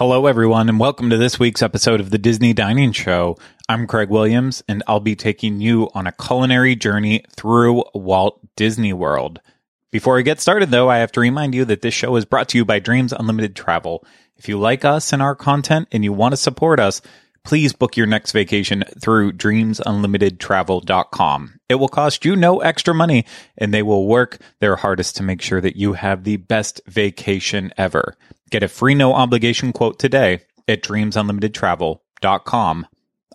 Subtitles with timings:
[0.00, 3.36] Hello, everyone, and welcome to this week's episode of the Disney Dining Show.
[3.68, 8.94] I'm Craig Williams, and I'll be taking you on a culinary journey through Walt Disney
[8.94, 9.42] World.
[9.90, 12.48] Before I get started, though, I have to remind you that this show is brought
[12.48, 14.02] to you by Dreams Unlimited Travel.
[14.38, 17.02] If you like us and our content and you want to support us,
[17.44, 21.59] please book your next vacation through dreamsunlimitedtravel.com.
[21.70, 23.24] It will cost you no extra money,
[23.56, 27.72] and they will work their hardest to make sure that you have the best vacation
[27.78, 28.16] ever.
[28.50, 32.86] Get a free no obligation quote today at dreamsunlimitedtravel.com.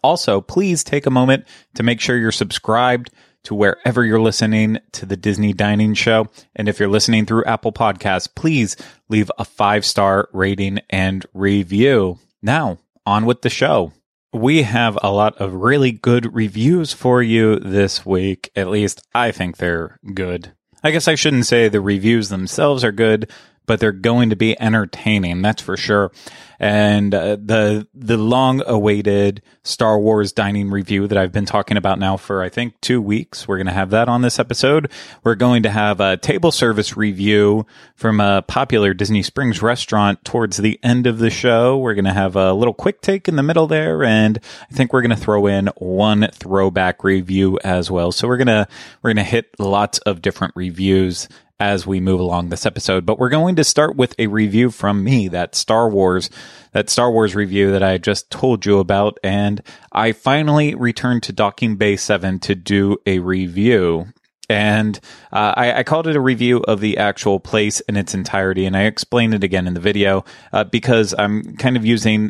[0.03, 3.09] Also, please take a moment to make sure you're subscribed
[3.43, 6.27] to wherever you're listening to the Disney Dining Show.
[6.57, 8.75] And if you're listening through Apple Podcasts, please
[9.07, 12.19] leave a five star rating and review.
[12.41, 13.93] Now, on with the show.
[14.35, 18.51] We have a lot of really good reviews for you this week.
[18.53, 20.51] At least I think they're good.
[20.83, 23.31] I guess I shouldn't say the reviews themselves are good,
[23.65, 25.41] but they're going to be entertaining.
[25.41, 26.11] That's for sure.
[26.57, 31.99] And uh, the the long awaited Star Wars dining review that I've been talking about
[31.99, 33.47] now for I think two weeks.
[33.47, 34.89] We're going to have that on this episode.
[35.23, 40.57] We're going to have a table service review from a popular Disney Springs restaurant towards
[40.57, 41.77] the end of the show.
[41.77, 44.39] We're going to have a little quick take in the middle there, and
[44.71, 48.11] I think we're going to throw in one throwback review as well.
[48.11, 48.67] So we're gonna
[49.01, 51.27] we're gonna hit lots of different reviews
[51.59, 53.05] as we move along this episode.
[53.05, 56.29] But we're going to start with a review from me, that Star Wars,
[56.73, 59.17] that Star Wars review that I just told you about.
[59.23, 59.61] And
[59.91, 64.07] I finally returned to Docking Bay 7 to do a review.
[64.49, 64.99] And
[65.31, 68.77] uh, I, I, called it a review of the actual place in its entirety, and
[68.77, 72.29] I explained it again in the video uh, because I'm kind of using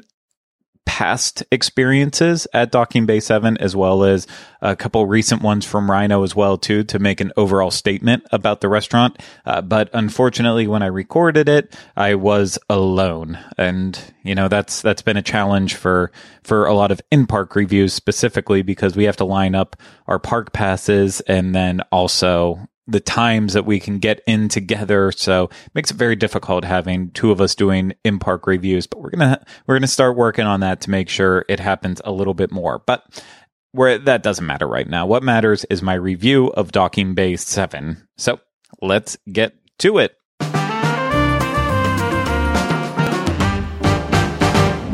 [0.85, 4.27] past experiences at Docking Bay 7 as well as
[4.61, 8.61] a couple recent ones from Rhino as well too to make an overall statement about
[8.61, 9.21] the restaurant.
[9.45, 13.37] Uh, but unfortunately when I recorded it I was alone.
[13.57, 16.11] And you know that's that's been a challenge for
[16.43, 19.75] for a lot of in-park reviews specifically because we have to line up
[20.07, 25.11] our park passes and then also the times that we can get in together.
[25.11, 29.01] So it makes it very difficult having two of us doing in park reviews, but
[29.01, 32.01] we're going to, we're going to start working on that to make sure it happens
[32.05, 32.83] a little bit more.
[32.85, 33.23] But
[33.71, 35.05] where that doesn't matter right now.
[35.05, 38.07] What matters is my review of Docking Bay 7.
[38.17, 38.39] So
[38.81, 40.15] let's get to it.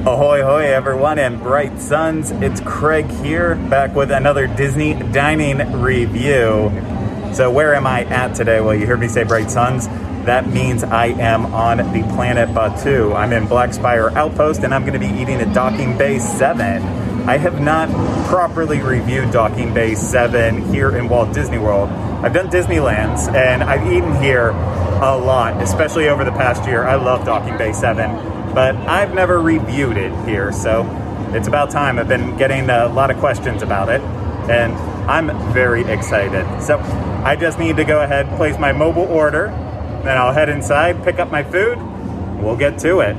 [0.04, 2.32] Ahoy, hoy, everyone, and bright suns.
[2.32, 6.72] It's Craig here, back with another Disney dining review.
[7.34, 8.60] So, where am I at today?
[8.60, 9.88] Well, you heard me say Bright Suns.
[10.26, 13.16] That means I am on the planet Batuu.
[13.16, 16.60] I'm in Black Spire Outpost and I'm going to be eating at Docking Bay 7.
[17.30, 17.90] I have not
[18.28, 21.90] properly reviewed Docking Bay 7 here in Walt Disney World.
[21.90, 26.84] I've done Disneyland's and I've eaten here a lot, especially over the past year.
[26.84, 30.86] I love Docking Bay 7, but I've never reviewed it here, so
[31.34, 31.98] it's about time.
[31.98, 34.02] I've been getting a lot of questions about it
[34.50, 34.74] and
[35.10, 36.46] I'm very excited.
[36.62, 36.80] So
[37.24, 39.48] I just need to go ahead, place my mobile order,
[40.04, 41.78] then I'll head inside, pick up my food,
[42.42, 43.16] we'll get to it.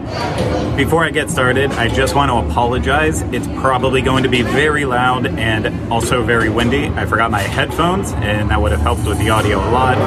[0.76, 3.20] Before I get started, I just want to apologize.
[3.32, 6.86] It's probably going to be very loud and also very windy.
[6.88, 9.98] I forgot my headphones, and that would have helped with the audio a lot.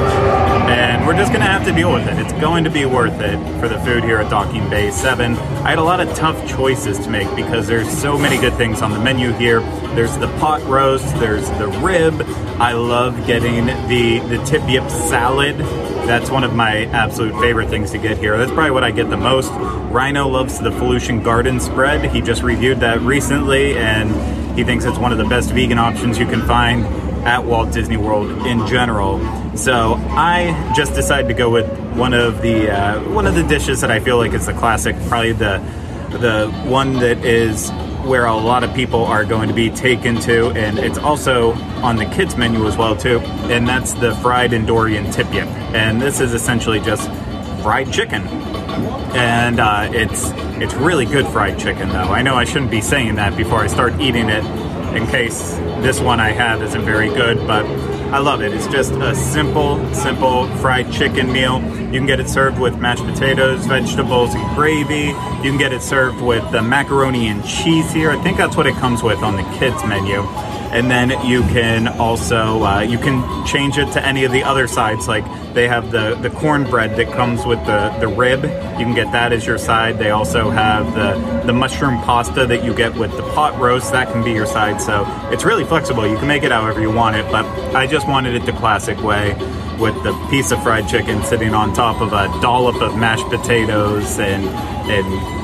[0.68, 2.18] And we're just going to have to deal with it.
[2.18, 5.36] It's going to be worth it for the food here at Docking Bay 7.
[5.36, 8.82] I had a lot of tough choices to make because there's so many good things
[8.82, 9.60] on the menu here.
[9.94, 12.22] There's the pot roast, there's the rib.
[12.60, 15.56] I love getting the, the tip yip salad
[16.06, 18.38] that's one of my absolute favorite things to get here.
[18.38, 19.50] That's probably what I get the most.
[19.90, 22.10] Rhino loves the Felucian Garden spread.
[22.10, 26.18] He just reviewed that recently, and he thinks it's one of the best vegan options
[26.18, 26.84] you can find
[27.26, 29.18] at Walt Disney World in general.
[29.56, 33.80] So I just decided to go with one of the uh, one of the dishes
[33.80, 35.58] that I feel like is the classic, probably the
[36.10, 37.70] the one that is
[38.06, 41.52] where a lot of people are going to be taken to, and it's also
[41.82, 43.18] on the kids menu as well too.
[43.50, 47.10] And that's the fried Endorian tip and this is essentially just
[47.62, 48.22] fried chicken.
[49.16, 50.30] And uh, it's
[50.60, 52.12] it's really good fried chicken though.
[52.12, 54.44] I know I shouldn't be saying that before I start eating it,
[54.96, 55.52] in case
[55.82, 57.64] this one I have isn't very good, but
[58.12, 58.52] I love it.
[58.52, 61.60] It's just a simple, simple fried chicken meal.
[61.92, 65.08] You can get it served with mashed potatoes, vegetables, and gravy.
[65.08, 68.10] You can get it served with the macaroni and cheese here.
[68.10, 70.22] I think that's what it comes with on the kids menu
[70.76, 74.66] and then you can also uh, you can change it to any of the other
[74.66, 75.24] sides like
[75.54, 78.42] they have the the cornbread that comes with the the rib.
[78.44, 79.98] You can get that as your side.
[79.98, 83.92] They also have the the mushroom pasta that you get with the pot roast.
[83.92, 84.80] That can be your side.
[84.80, 86.06] So it's really flexible.
[86.06, 87.44] You can make it however you want it but
[87.74, 89.32] i just wanted it the classic way
[89.78, 94.18] with the piece of fried chicken sitting on top of a dollop of mashed potatoes
[94.18, 94.44] and
[94.90, 95.36] and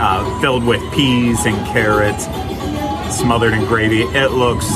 [0.00, 2.26] uh, filled with peas and carrots,
[3.10, 4.02] smothered in gravy.
[4.02, 4.66] It looks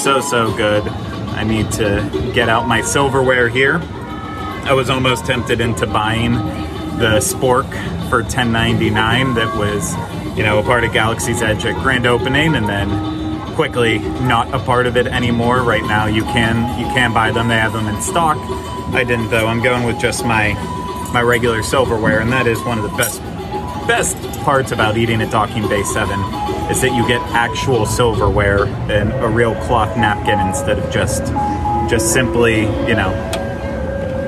[0.00, 0.86] so, so good.
[0.86, 3.80] I need to get out my silverware here.
[4.64, 6.32] I was almost tempted into buying
[6.98, 7.68] the spork
[8.08, 9.94] for 10.99 that was,
[10.36, 14.58] you know, a part of Galaxy's Edge at grand opening and then quickly not a
[14.58, 15.62] part of it anymore.
[15.62, 17.48] Right now you can you can buy them.
[17.48, 18.36] They have them in stock.
[18.94, 19.46] I didn't though.
[19.46, 20.52] I'm going with just my
[21.12, 23.20] my regular silverware and that is one of the best
[23.86, 24.16] best
[24.46, 26.20] parts about eating at Docking Bay 7
[26.70, 31.24] is that you get actual silverware and a real cloth napkin instead of just
[31.90, 33.10] just simply, you know,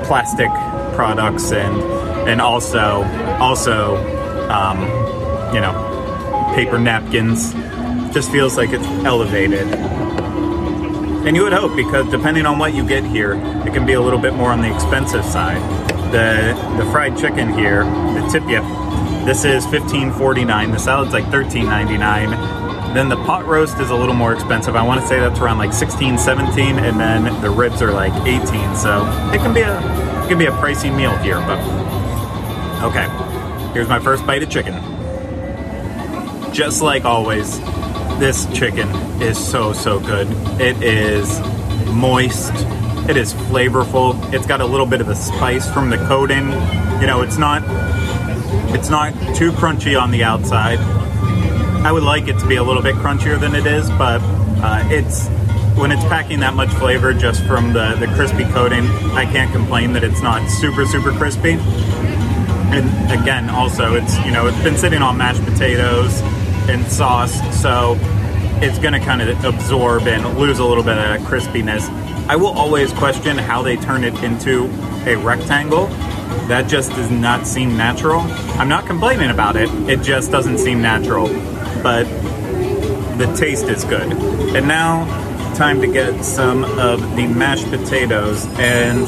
[0.03, 0.49] plastic
[0.93, 1.81] products and
[2.27, 3.01] and also
[3.39, 3.95] also
[4.49, 4.81] um,
[5.55, 7.53] you know paper napkins.
[8.13, 9.67] Just feels like it's elevated.
[11.23, 13.35] And you would hope because depending on what you get here,
[13.65, 15.61] it can be a little bit more on the expensive side.
[16.11, 18.65] The the fried chicken here, the tip yip
[19.29, 20.71] this is $15.49.
[20.71, 22.95] The salad's like $13.99.
[22.95, 24.75] Then the pot roast is a little more expensive.
[24.75, 28.11] I want to say that's around like 16, 17, and then the ribs are like
[28.25, 28.75] 18.
[28.75, 29.77] So it can be a
[30.23, 31.59] it can be a pricey meal here, but
[32.83, 33.07] okay.
[33.71, 34.73] Here's my first bite of chicken.
[36.51, 37.59] Just like always,
[38.17, 38.89] this chicken
[39.21, 40.27] is so so good.
[40.59, 41.39] It is
[41.85, 42.53] moist.
[43.07, 44.33] It is flavorful.
[44.33, 46.49] It's got a little bit of a spice from the coating.
[46.99, 47.61] You know, it's not
[48.73, 50.79] it's not too crunchy on the outside.
[51.83, 54.21] I would like it to be a little bit crunchier than it is, but
[54.61, 55.27] uh, it's
[55.79, 59.93] when it's packing that much flavor just from the, the crispy coating, I can't complain
[59.93, 61.53] that it's not super, super crispy.
[62.71, 66.21] And again, also, it's, you know, it's been sitting on mashed potatoes
[66.69, 67.97] and sauce, so
[68.61, 71.89] it's going to kind of absorb and lose a little bit of that crispiness.
[72.27, 74.65] I will always question how they turn it into
[75.07, 75.87] a rectangle
[76.49, 78.21] that just does not seem natural.
[78.59, 81.27] I'm not complaining about it, it just doesn't seem natural.
[81.81, 82.05] But
[83.17, 84.11] the taste is good.
[84.55, 85.05] And now,
[85.53, 88.45] time to get some of the mashed potatoes.
[88.57, 89.03] And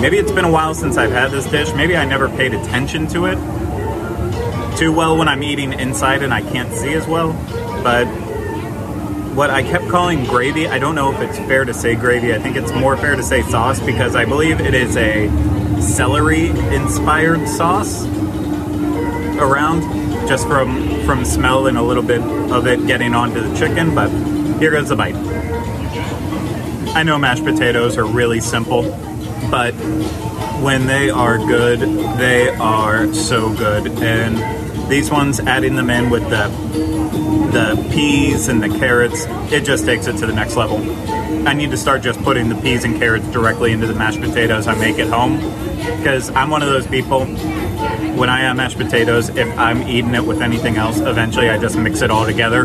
[0.00, 1.74] maybe it's been a while since I've had this dish.
[1.74, 3.38] Maybe I never paid attention to it
[4.76, 7.32] too well when I'm eating inside and I can't see as well.
[7.82, 8.06] But
[9.34, 12.32] what I kept calling gravy, I don't know if it's fair to say gravy.
[12.32, 15.28] I think it's more fair to say sauce because I believe it is a
[15.84, 18.04] celery inspired sauce
[19.38, 19.82] around
[20.26, 24.08] just from from smell and a little bit of it getting onto the chicken but
[24.58, 25.14] here goes the bite.
[26.96, 28.82] I know mashed potatoes are really simple
[29.50, 29.72] but
[30.62, 31.80] when they are good
[32.18, 33.88] they are so good.
[34.02, 36.48] And these ones adding them in with the
[37.52, 40.78] the peas and the carrots it just takes it to the next level.
[41.46, 44.66] I need to start just putting the peas and carrots directly into the mashed potatoes
[44.66, 45.38] i make at home
[45.96, 47.26] because I'm one of those people.
[48.16, 51.76] When I have mashed potatoes, if I'm eating it with anything else, eventually I just
[51.76, 52.64] mix it all together.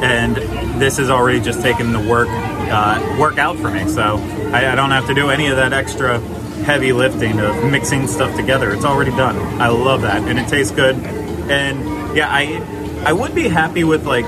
[0.00, 0.36] And
[0.80, 4.18] this is already just taking the work uh, work out for me, so
[4.52, 6.20] I, I don't have to do any of that extra
[6.64, 8.70] heavy lifting of mixing stuff together.
[8.72, 9.36] It's already done.
[9.60, 10.96] I love that, and it tastes good.
[10.96, 14.26] And yeah, I I would be happy with like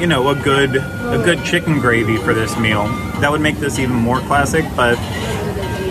[0.00, 2.84] you know a good a good chicken gravy for this meal.
[3.20, 4.96] That would make this even more classic, but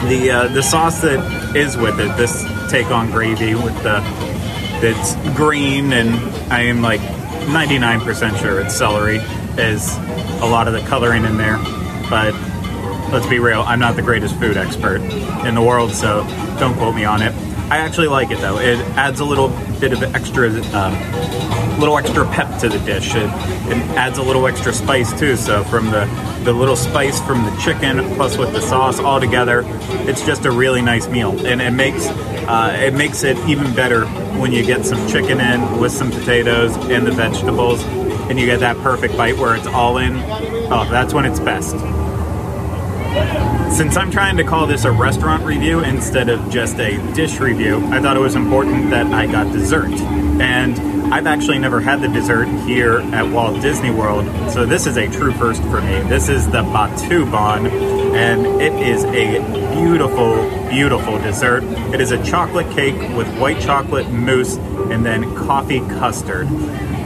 [0.09, 3.99] the uh, the sauce that is with it, this take on gravy with the
[4.81, 6.13] that's green and
[6.51, 9.17] I am like 99% sure it's celery
[9.57, 9.95] is
[10.41, 11.57] a lot of the coloring in there.
[12.09, 12.33] But
[13.11, 15.01] let's be real, I'm not the greatest food expert
[15.45, 16.25] in the world, so
[16.59, 17.33] don't quote me on it.
[17.71, 18.59] I actually like it though.
[18.59, 19.49] It adds a little
[19.89, 20.93] bit of extra, um,
[21.77, 23.13] little extra pep to the dish.
[23.15, 25.35] It, it adds a little extra spice too.
[25.35, 26.05] So from the
[26.45, 29.63] the little spice from the chicken plus with the sauce all together,
[30.07, 34.05] it's just a really nice meal, and it makes uh, it makes it even better
[34.39, 38.61] when you get some chicken in with some potatoes and the vegetables, and you get
[38.61, 40.15] that perfect bite where it's all in.
[40.71, 41.75] Oh, that's when it's best.
[43.73, 47.77] Since I'm trying to call this a restaurant review instead of just a dish review,
[47.87, 49.91] I thought it was important that I got dessert.
[49.91, 54.97] And I've actually never had the dessert here at Walt Disney World, so this is
[54.97, 56.01] a true first for me.
[56.09, 59.39] This is the Batuu Bon, and it is a
[59.75, 61.63] beautiful, beautiful dessert.
[61.93, 66.47] It is a chocolate cake with white chocolate mousse and then coffee custard.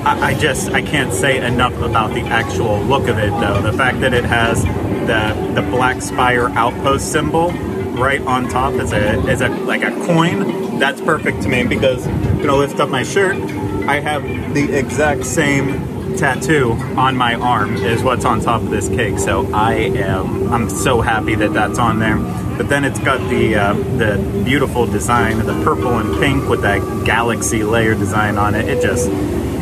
[0.05, 3.61] I, just I can't say enough about the actual look of it though.
[3.61, 4.63] The fact that it has
[5.07, 7.51] the the black spire outpost symbol
[7.97, 8.99] right on top as a
[9.29, 10.79] as a like a coin.
[10.79, 13.37] That's perfect to me because I'm gonna lift up my shirt.
[13.87, 14.21] I have
[14.53, 19.17] the exact same tattoo on my arm is what's on top of this cake.
[19.19, 22.17] So I am I'm so happy that that's on there.
[22.57, 27.05] But then it's got the uh, the beautiful design, the purple and pink with that
[27.05, 28.67] galaxy layer design on it.
[28.67, 29.09] It just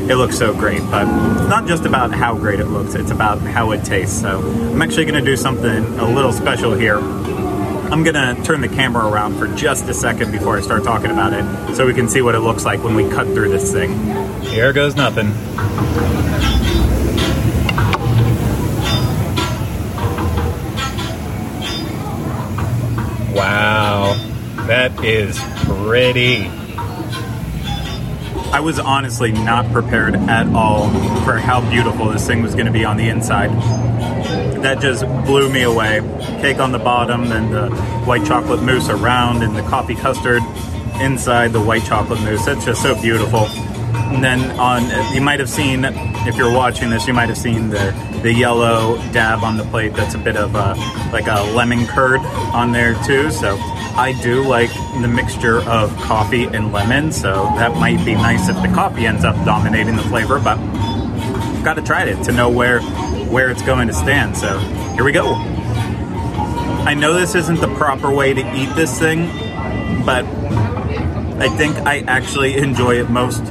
[0.09, 0.81] it looks so great.
[0.89, 4.19] But it's not just about how great it looks; it's about how it tastes.
[4.19, 6.99] So I'm actually going to do something a little special here.
[7.91, 11.33] I'm gonna turn the camera around for just a second before I start talking about
[11.33, 13.93] it so we can see what it looks like when we cut through this thing.
[14.41, 15.29] Here goes nothing.
[23.35, 24.15] Wow,
[24.65, 26.49] that is pretty.
[28.55, 30.89] I was honestly not prepared at all
[31.25, 33.49] for how beautiful this thing was going to be on the inside.
[34.63, 35.99] That just blew me away.
[36.39, 37.69] Cake on the bottom, then the
[38.05, 40.41] white chocolate mousse around, and the coffee custard
[41.01, 42.45] inside the white chocolate mousse.
[42.45, 43.39] That's just so beautiful.
[43.39, 47.67] And then on, you might have seen, if you're watching this, you might have seen
[47.67, 49.93] the the yellow dab on the plate.
[49.93, 50.75] That's a bit of a
[51.11, 53.31] like a lemon curd on there too.
[53.31, 53.57] So
[53.97, 57.11] I do like the mixture of coffee and lemon.
[57.11, 60.57] So that might be nice if the coffee ends up dominating the flavor, but
[61.63, 64.37] got to try it to know where where it's going to stand.
[64.37, 64.59] So
[64.95, 65.33] here we go.
[66.85, 69.27] I know this isn't the proper way to eat this thing,
[70.05, 70.25] but
[71.37, 73.41] I think I actually enjoy it most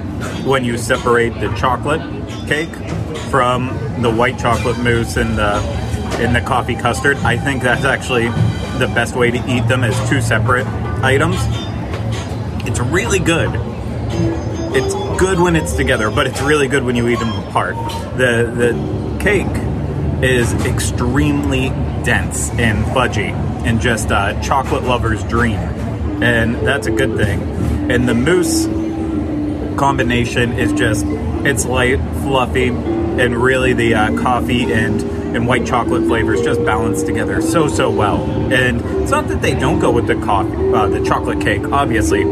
[0.45, 2.01] when you separate the chocolate
[2.47, 2.75] cake
[3.31, 3.69] from
[4.03, 5.84] the white chocolate mousse and the
[6.21, 7.17] in the coffee custard.
[7.19, 8.29] I think that's actually
[8.79, 10.67] the best way to eat them as two separate
[11.03, 11.37] items.
[12.67, 13.51] It's really good.
[14.77, 17.77] It's good when it's together, but it's really good when you eat them apart.
[18.17, 19.47] The the cake
[20.23, 21.69] is extremely
[22.05, 23.33] dense and fudgy
[23.65, 25.59] and just a chocolate lover's dream.
[26.23, 27.41] And that's a good thing.
[27.91, 28.67] And the mousse
[29.79, 31.05] combination is just
[31.45, 37.03] it's light, fluffy, and really the uh, coffee and and white chocolate flavors just balance
[37.03, 38.23] together so so well.
[38.53, 41.65] And it's not that they don't go with the coffee, uh, the chocolate cake.
[41.73, 42.23] Obviously,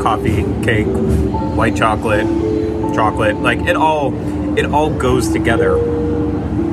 [0.00, 2.26] coffee, cake, white chocolate,
[2.94, 4.12] chocolate, like it all
[4.58, 5.78] it all goes together.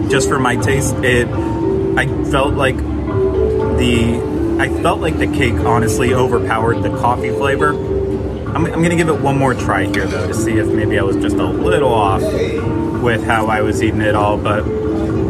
[0.09, 6.13] Just for my taste, it I felt like the I felt like the cake honestly
[6.13, 7.71] overpowered the coffee flavor.
[7.71, 11.03] I'm, I'm gonna give it one more try here though to see if maybe I
[11.03, 14.63] was just a little off with how I was eating it all, but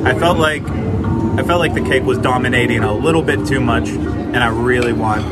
[0.06, 3.90] I felt like I felt like the cake was dominating a little bit too much,
[3.90, 5.28] and I really want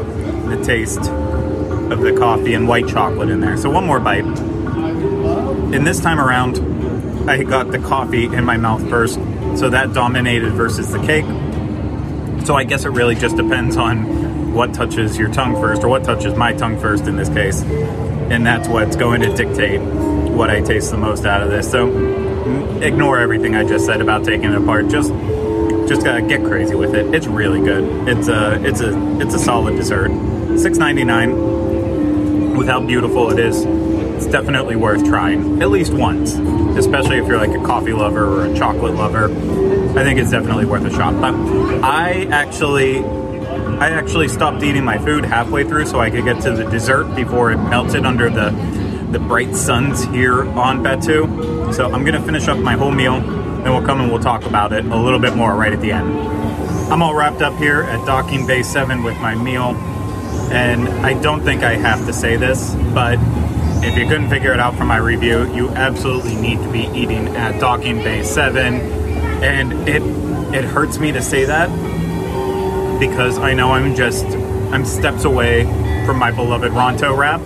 [0.50, 3.56] the taste of the coffee and white chocolate in there.
[3.56, 4.26] So one more bite.
[4.26, 9.16] And this time around, I got the coffee in my mouth first,
[9.58, 11.26] so that dominated versus the cake.
[12.46, 16.04] So I guess it really just depends on what touches your tongue first, or what
[16.04, 20.62] touches my tongue first in this case, and that's what's going to dictate what I
[20.62, 21.72] taste the most out of this.
[21.72, 21.88] So
[22.82, 24.88] ignore everything I just said about taking it apart.
[24.90, 25.12] Just
[25.88, 27.14] just gotta get crazy with it.
[27.14, 28.08] It's really good.
[28.08, 30.12] It's a it's a it's a solid dessert.
[30.58, 32.54] Six ninety nine.
[32.56, 36.34] With how beautiful it is, it's definitely worth trying at least once.
[36.78, 39.26] Especially if you're like a coffee lover or a chocolate lover.
[39.26, 41.20] I think it's definitely worth a shot.
[41.20, 41.34] But
[41.84, 46.52] I actually I actually stopped eating my food halfway through so I could get to
[46.52, 48.52] the dessert before it melted under the
[49.12, 51.63] the bright suns here on Batuu.
[51.74, 54.74] So I'm gonna finish up my whole meal, then we'll come and we'll talk about
[54.74, 56.08] it a little bit more right at the end.
[56.92, 59.76] I'm all wrapped up here at Docking Bay 7 with my meal,
[60.52, 63.18] and I don't think I have to say this, but
[63.84, 67.30] if you couldn't figure it out from my review, you absolutely need to be eating
[67.30, 68.76] at Docking Bay 7.
[69.44, 70.04] And it
[70.54, 71.70] it hurts me to say that
[73.00, 74.26] because I know I'm just
[74.72, 75.64] I'm steps away
[76.06, 77.42] from my beloved Ronto wrap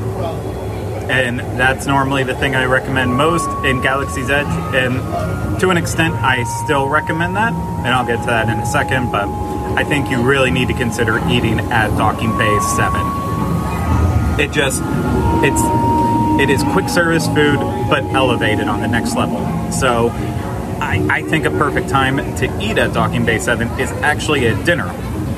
[1.10, 4.48] and that's normally the thing I recommend most in Galaxy's Edge.
[4.48, 8.66] And to an extent, I still recommend that, and I'll get to that in a
[8.66, 9.12] second.
[9.12, 13.02] But I think you really need to consider eating at Docking Bay Seven.
[14.40, 14.82] It just
[15.44, 15.62] it's
[16.42, 17.60] it is quick service food,
[17.90, 19.72] but elevated on the next level.
[19.72, 20.12] So.
[20.80, 24.64] I, I think a perfect time to eat at Docking Bay 7 is actually at
[24.64, 24.86] dinner,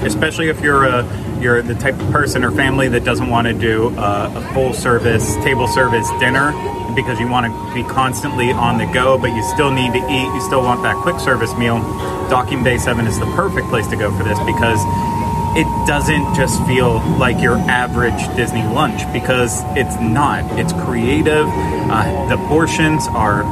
[0.03, 1.03] especially if you're a
[1.41, 4.73] you're the type of person or family that doesn't want to do a, a full
[4.73, 6.51] service table service dinner
[6.95, 10.33] because you want to be constantly on the go, but you still need to eat.
[10.33, 11.79] You still want that quick service meal.
[12.29, 14.79] Docking Bay 7 is the perfect place to go for this because
[15.55, 20.59] it doesn't just feel like your average Disney lunch because it's not.
[20.59, 21.47] It's creative.
[21.47, 23.43] Uh, the portions are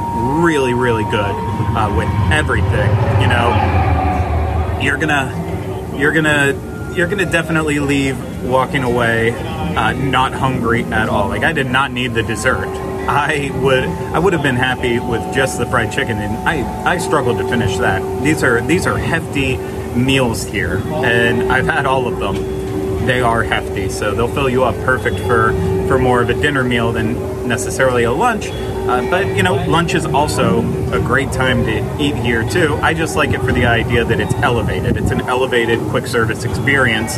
[0.44, 2.90] really, really good uh, with everything.
[3.22, 10.34] You know, you're gonna, you're gonna you're going to definitely leave walking away uh, not
[10.34, 11.30] hungry at all.
[11.30, 12.68] Like I did not need the dessert
[13.08, 16.98] I would I would have been happy with just the fried chicken, and I I
[16.98, 18.02] struggled to finish that.
[18.22, 19.56] These are these are hefty
[19.96, 23.06] meals here, and I've had all of them.
[23.06, 25.54] They are hefty, so they'll fill you up perfect for
[25.88, 28.48] for more of a dinner meal than necessarily a lunch.
[28.88, 30.60] Uh, but you know, lunch is also
[30.94, 32.76] a great time to eat here too.
[32.82, 34.96] I just like it for the idea that it's elevated.
[34.96, 37.16] It's an elevated quick service experience,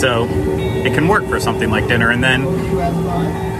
[0.00, 2.10] so it can work for something like dinner.
[2.10, 2.42] And then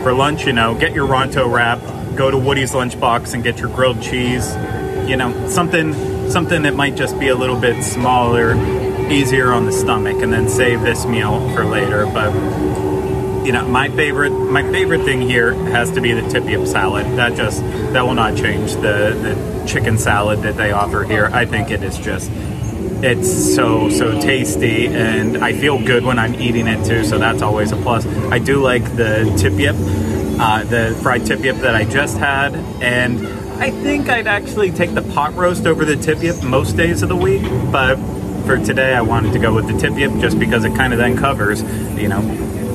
[0.02, 1.78] for lunch, you know, get your Ronto wrap,
[2.16, 4.52] go to Woody's Lunchbox and get your grilled cheese.
[5.08, 5.94] You know, something
[6.30, 8.54] something that might just be a little bit smaller,
[9.08, 12.06] easier on the stomach, and then save this meal for later.
[12.06, 12.32] But
[13.44, 17.06] you know, my favorite my favorite thing here has to be the tip salad.
[17.18, 17.60] That just
[17.92, 21.28] that will not change the the chicken salad that they offer here.
[21.32, 22.30] I think it is just
[23.04, 27.42] it's so so tasty and I feel good when I'm eating it too, so that's
[27.42, 28.06] always a plus.
[28.06, 29.52] I do like the tip
[30.40, 33.26] uh, the fried tip that I just had, and
[33.60, 37.16] I think I'd actually take the pot roast over the tip most days of the
[37.16, 37.96] week, but
[38.44, 41.16] for today I wanted to go with the tip just because it kind of then
[41.16, 41.62] covers,
[41.96, 42.20] you know,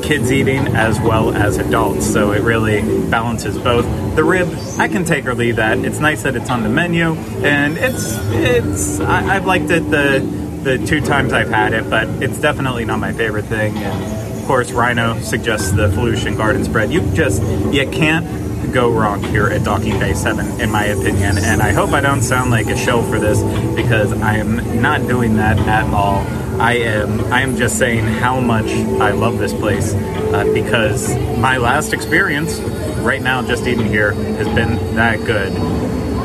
[0.07, 2.11] kids eating as well as adults.
[2.11, 3.85] So it really balances both.
[4.15, 4.47] The rib,
[4.79, 5.77] I can take or leave that.
[5.79, 10.19] It's nice that it's on the menu, and it's it's I, I've liked it the
[10.63, 13.77] the two times I've had it, but it's definitely not my favorite thing.
[13.77, 16.91] And of course, Rhino suggests the Felucian Garden Spread.
[16.91, 21.37] You just you can't go wrong here at Docking Bay 7, in my opinion.
[21.37, 23.41] And I hope I don't sound like a show for this
[23.75, 26.25] because I am not doing that at all.
[26.59, 31.57] I am I am just saying how much I love this place uh, because my
[31.57, 32.59] last experience
[32.99, 35.53] right now just eating here has been that good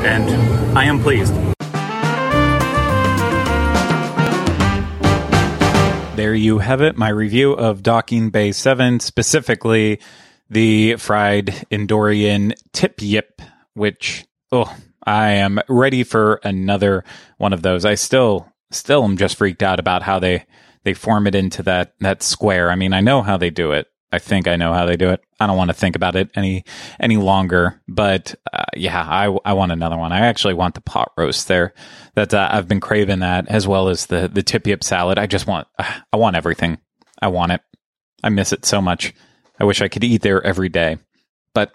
[0.04, 1.34] and I am pleased.
[6.16, 10.00] There you have it, my review of Docking Bay 7, specifically
[10.48, 13.42] the fried Endorian tip yip,
[13.74, 14.74] which, oh,
[15.04, 17.04] I am ready for another
[17.38, 17.84] one of those.
[17.84, 20.44] I still still am just freaked out about how they
[20.84, 22.70] they form it into that that square.
[22.70, 23.86] I mean, I know how they do it.
[24.12, 25.22] I think I know how they do it.
[25.40, 26.64] I don't want to think about it any
[27.00, 27.80] any longer.
[27.88, 30.12] But uh, yeah, I, I want another one.
[30.12, 31.72] I actually want the pot roast there.
[32.14, 35.18] That uh, I've been craving that as well as the the tip yip salad.
[35.18, 36.78] I just want uh, I want everything.
[37.20, 37.62] I want it.
[38.22, 39.14] I miss it so much.
[39.58, 40.98] I wish I could eat there every day.
[41.54, 41.72] But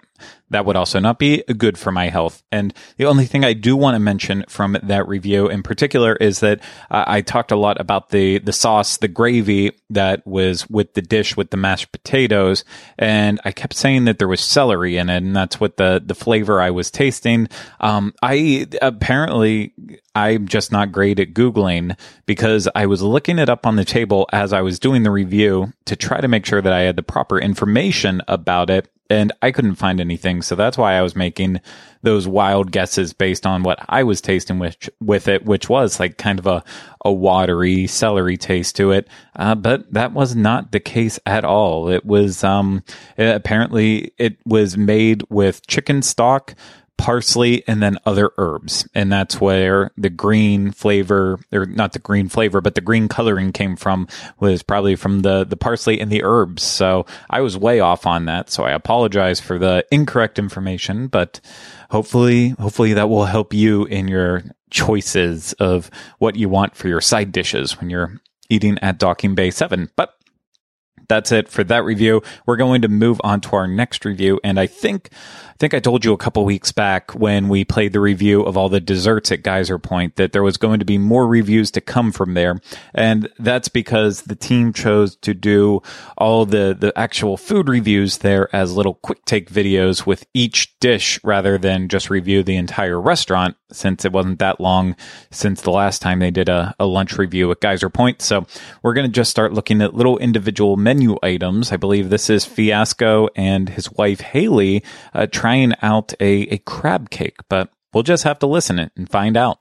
[0.50, 2.42] that would also not be good for my health.
[2.50, 6.40] And the only thing I do want to mention from that review in particular is
[6.40, 6.60] that
[6.90, 11.02] uh, I talked a lot about the, the sauce, the gravy that was with the
[11.02, 12.64] dish with the mashed potatoes.
[12.98, 15.18] And I kept saying that there was celery in it.
[15.18, 17.48] And that's what the, the flavor I was tasting.
[17.80, 19.74] Um, I apparently,
[20.14, 24.28] I'm just not great at Googling because I was looking it up on the table
[24.32, 27.02] as I was doing the review to try to make sure that I had the
[27.02, 30.42] proper information about it and I couldn't find anything.
[30.42, 31.60] So that's why I was making
[32.02, 36.16] those wild guesses based on what I was tasting with, with it, which was like
[36.18, 36.62] kind of a,
[37.04, 39.08] a watery celery taste to it.
[39.34, 41.88] Uh, but that was not the case at all.
[41.88, 42.84] It was, um,
[43.16, 46.54] apparently it was made with chicken stock,
[46.98, 48.86] parsley and then other herbs.
[48.94, 53.52] And that's where the green flavor, or not the green flavor, but the green coloring
[53.52, 54.08] came from
[54.38, 56.62] was probably from the, the parsley and the herbs.
[56.62, 58.50] So I was way off on that.
[58.50, 61.40] So I apologize for the incorrect information, but
[61.90, 67.00] hopefully, hopefully that will help you in your choices of what you want for your
[67.00, 69.88] side dishes when you're eating at Docking Bay 7.
[69.96, 70.14] But
[71.08, 72.22] that's it for that review.
[72.44, 74.40] We're going to move on to our next review.
[74.44, 75.10] And I think
[75.58, 78.68] think I told you a couple weeks back when we played the review of all
[78.68, 82.12] the desserts at Geyser Point that there was going to be more reviews to come
[82.12, 82.60] from there.
[82.94, 85.82] And that's because the team chose to do
[86.16, 91.18] all the, the actual food reviews there as little quick take videos with each dish
[91.24, 94.96] rather than just review the entire restaurant since it wasn't that long
[95.30, 98.22] since the last time they did a, a lunch review at Geyser Point.
[98.22, 98.46] So
[98.82, 101.72] we're going to just start looking at little individual menu items.
[101.72, 106.58] I believe this is Fiasco and his wife Haley uh, trying trying out a, a
[106.58, 109.60] crab cake, but we'll just have to listen it and find out.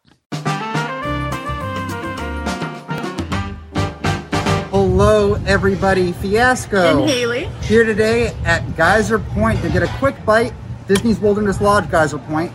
[4.70, 6.12] Hello, everybody.
[6.12, 7.00] Fiasco.
[7.04, 7.46] And Haley.
[7.62, 10.52] Here today at Geyser Point to get a quick bite.
[10.90, 12.52] Disney's Wilderness Lodge, Geyser Point.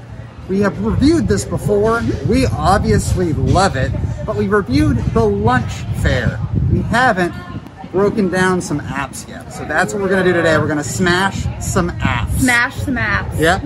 [0.51, 2.03] We have reviewed this before.
[2.29, 3.93] We obviously love it,
[4.27, 6.39] but we reviewed the lunch fare.
[6.71, 7.33] We haven't
[7.93, 9.53] broken down some apps yet.
[9.53, 10.59] So that's what we're gonna do today.
[10.59, 12.41] We're gonna smash some apps.
[12.41, 13.39] Smash some apps.
[13.39, 13.61] Yeah.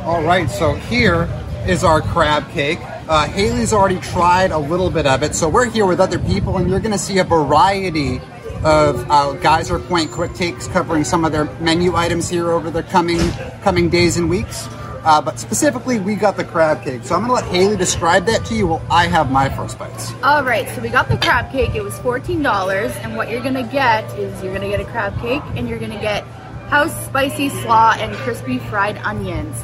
[0.04, 0.48] All right.
[0.48, 1.28] So here
[1.66, 2.78] is our crab cake.
[3.08, 5.34] Uh, Haley's already tried a little bit of it.
[5.34, 8.20] So we're here with other people, and you're gonna see a variety
[8.64, 12.82] of uh, Geyser Point quick takes covering some of their menu items here over the
[12.84, 13.18] coming
[13.62, 14.68] coming days and weeks.
[15.06, 17.04] Uh, but specifically, we got the crab cake.
[17.04, 19.78] So I'm going to let Haley describe that to you while I have my first
[19.78, 20.12] bites.
[20.24, 21.76] All right, so we got the crab cake.
[21.76, 25.42] It was $14, and what you're gonna get is you're gonna get a crab cake,
[25.54, 26.24] and you're gonna get
[26.68, 29.56] house spicy slaw and crispy fried onions.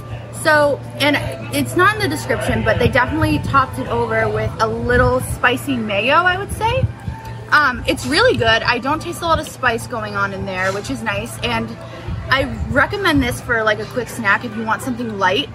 [0.42, 1.16] So, and
[1.54, 5.76] it's not in the description, but they definitely topped it over with a little spicy
[5.76, 6.86] mayo, I would say.
[7.50, 8.62] Um, it's really good.
[8.62, 11.36] I don't taste a lot of spice going on in there, which is nice.
[11.40, 11.68] And
[12.32, 15.50] I recommend this for like a quick snack if you want something light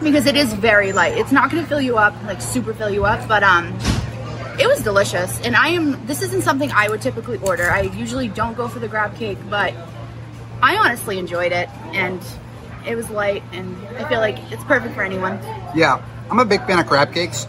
[0.00, 1.18] because it is very light.
[1.18, 3.76] It's not to fill you up, like super fill you up, but um,
[4.60, 5.40] it was delicious.
[5.40, 7.68] And I am, this isn't something I would typically order.
[7.68, 9.74] I usually don't go for the grab cake, but
[10.62, 12.24] I honestly enjoyed it and
[12.86, 15.40] it was light and I feel like it's perfect for anyone.
[15.74, 16.00] Yeah,
[16.30, 17.48] I'm a big fan of crab cakes.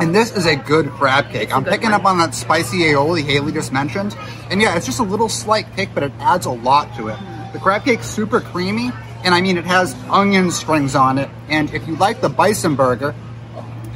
[0.00, 1.54] And this is a good crab cake.
[1.54, 2.00] I'm picking one.
[2.00, 4.16] up on that spicy aioli Haley just mentioned.
[4.50, 7.18] And yeah, it's just a little slight kick, but it adds a lot to it.
[7.52, 8.92] The crab cake's super creamy,
[9.24, 11.28] and I mean, it has onion strings on it.
[11.48, 13.14] And if you like the bison burger,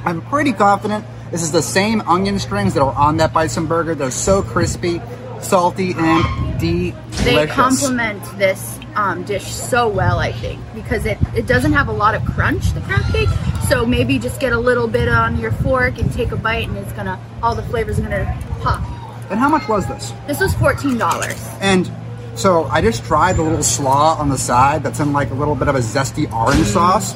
[0.05, 3.95] I'm pretty confident this is the same onion strings that are on that bison burger.
[3.95, 5.01] They're so crispy,
[5.44, 7.24] salty, and delicious.
[7.24, 11.92] They complement this um, dish so well, I think, because it, it doesn't have a
[11.92, 13.28] lot of crunch, the crab cake.
[13.68, 16.76] So maybe just get a little bit on your fork and take a bite, and
[16.76, 18.83] it's gonna all the flavors are gonna pop.
[19.30, 20.12] And how much was this?
[20.26, 21.48] This was fourteen dollars.
[21.61, 21.90] And
[22.35, 25.54] so I just tried the little slaw on the side that's in like a little
[25.54, 27.14] bit of a zesty orange sauce.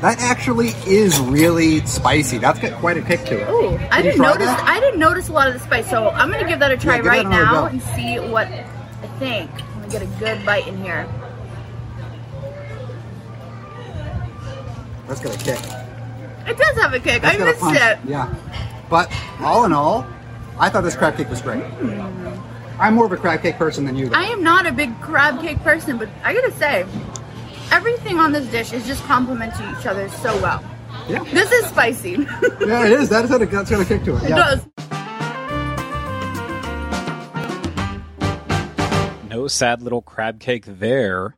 [0.00, 2.38] That actually is really spicy.
[2.38, 3.50] That's got quite a kick to it.
[3.50, 4.46] Ooh, I Did didn't notice.
[4.46, 4.64] that?
[4.66, 7.02] I didn't notice a lot of the spice, so I'm gonna give that a try
[7.02, 8.64] that right now and see what I
[9.18, 9.50] think.
[9.52, 11.06] I'm gonna get a good bite in here.
[15.06, 15.58] That's got a kick.
[16.46, 17.20] It does have a kick.
[17.20, 17.98] That's I missed it.
[18.08, 18.34] Yeah.
[18.88, 20.06] But all in all,
[20.58, 21.62] I thought this crab cake was great.
[21.62, 22.80] Hmm.
[22.80, 24.08] I'm more of a crab cake person than you.
[24.08, 24.16] Though.
[24.16, 26.86] I am not a big crab cake person, but I gotta say,
[27.70, 30.62] everything on this dish is just complementing each other so well.
[31.08, 31.22] yeah.
[31.24, 32.10] This is spicy.
[32.60, 33.08] yeah, it is.
[33.08, 34.28] That is got a, that's got a kick to it.
[34.28, 34.36] Yeah.
[34.36, 34.66] does.
[39.28, 41.36] no sad little crab cake there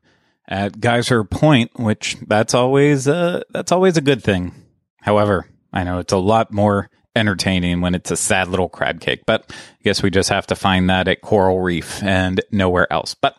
[0.48, 4.54] at Geyser Point, which that's always uh that's always a good thing.
[5.00, 9.22] However, I know it's a lot more entertaining when it's a sad little crab cake,
[9.26, 13.14] but I guess we just have to find that at Coral Reef and nowhere else.
[13.14, 13.36] But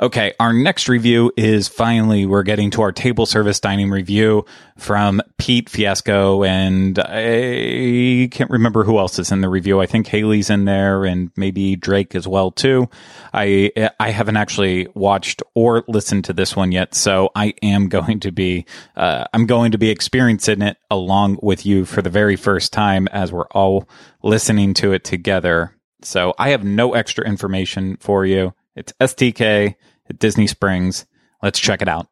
[0.00, 4.44] okay, our next review is finally we're getting to our table service dining review
[4.76, 9.80] from Pete Fiasco and I can't remember who else is in the review.
[9.80, 12.88] I think Haley's in there and maybe Drake as well too.
[13.32, 18.20] I I haven't actually watched or listened to this one yet, so I am going
[18.20, 22.36] to be uh, I'm going to be experiencing it along with you for the very
[22.36, 23.88] first time as we're all
[24.22, 25.74] listening to it together.
[26.02, 28.54] So I have no extra information for you.
[28.78, 29.74] It's STK
[30.08, 31.06] at Disney Springs.
[31.42, 32.08] Let's check it out.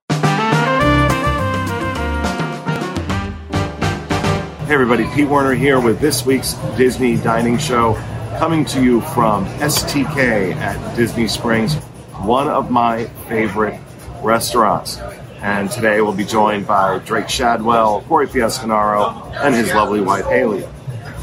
[4.66, 7.94] Hey everybody, Pete Werner here with this week's Disney Dining Show,
[8.38, 11.76] coming to you from STK at Disney Springs,
[12.16, 13.78] one of my favorite
[14.22, 14.98] restaurants.
[15.40, 20.64] And today we'll be joined by Drake Shadwell, Corey Fiascanaro, and his lovely wife Haley.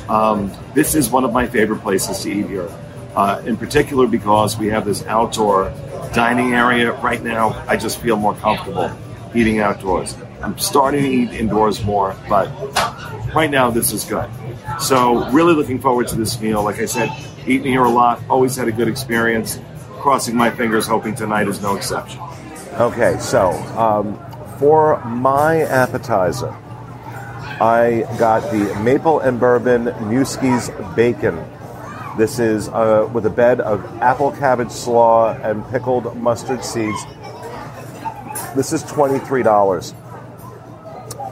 [0.08, 2.70] Um, this is one of my favorite places to eat here,
[3.16, 5.74] uh, in particular because we have this outdoor
[6.14, 6.92] dining area.
[6.92, 8.92] Right now, I just feel more comfortable
[9.36, 10.16] eating outdoors.
[10.42, 12.50] I'm starting to eat indoors more, but
[13.34, 14.30] right now this is good.
[14.80, 16.64] So really looking forward to this meal.
[16.64, 17.10] Like I said,
[17.48, 19.60] eating here a lot, always had a good experience.
[20.00, 22.20] Crossing my fingers, hoping tonight is no exception.
[22.74, 24.20] Okay, so um,
[24.60, 26.56] for my appetizer,
[27.62, 31.38] I got the maple and bourbon Nueske's bacon.
[32.18, 37.04] This is uh, with a bed of apple cabbage slaw and pickled mustard seeds.
[38.56, 39.96] This is $23.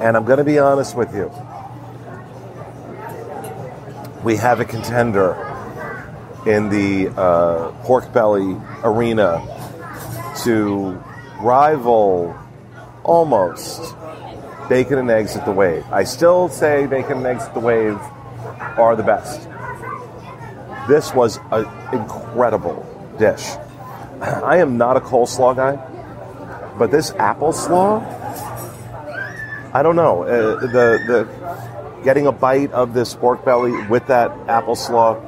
[0.01, 1.31] And I'm going to be honest with you.
[4.23, 5.33] We have a contender
[6.47, 9.45] in the uh, pork belly arena
[10.43, 11.03] to
[11.41, 12.35] rival
[13.03, 13.95] almost
[14.67, 15.85] bacon and eggs at the wave.
[15.91, 17.99] I still say bacon and eggs at the wave
[18.79, 19.50] are the best.
[20.87, 22.85] This was an incredible
[23.17, 23.45] dish.
[24.21, 25.75] I am not a coleslaw guy,
[26.77, 27.99] but this apple slaw,
[29.73, 30.23] I don't know.
[30.23, 30.67] Uh, the
[31.07, 35.19] the getting a bite of this pork belly with that apple slaw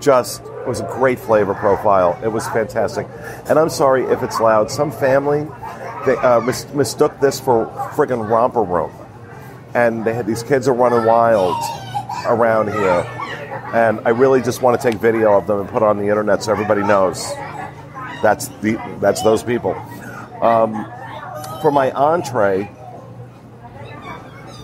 [0.00, 2.18] just was a great flavor profile.
[2.22, 3.06] It was fantastic.
[3.48, 4.70] And I'm sorry if it's loud.
[4.70, 5.46] Some family
[6.06, 8.92] they uh, mis- mistook this for friggin' romper room,
[9.74, 11.56] and they had these kids are running wild
[12.26, 13.04] around here.
[13.74, 16.08] And I really just want to take video of them and put it on the
[16.08, 17.32] internet so everybody knows
[18.22, 19.74] that's the that's those people.
[20.40, 20.84] Um,
[21.60, 22.70] for my entree,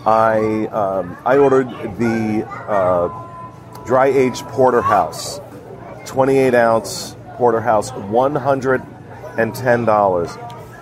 [0.06, 5.40] I um, I ordered the uh, dry aged porterhouse,
[6.06, 10.36] 28 ounce porterhouse, 110 dollars,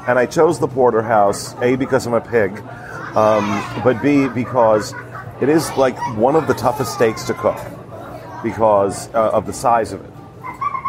[0.09, 2.59] and I chose the porterhouse a because I'm a pig,
[3.16, 4.94] um, but b because
[5.40, 7.59] it is like one of the toughest steaks to cook
[8.42, 10.12] because uh, of the size of it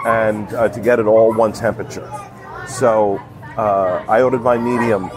[0.06, 2.10] and uh, to get it all one temperature.
[2.68, 3.18] So
[3.58, 5.12] uh, I ordered my medium,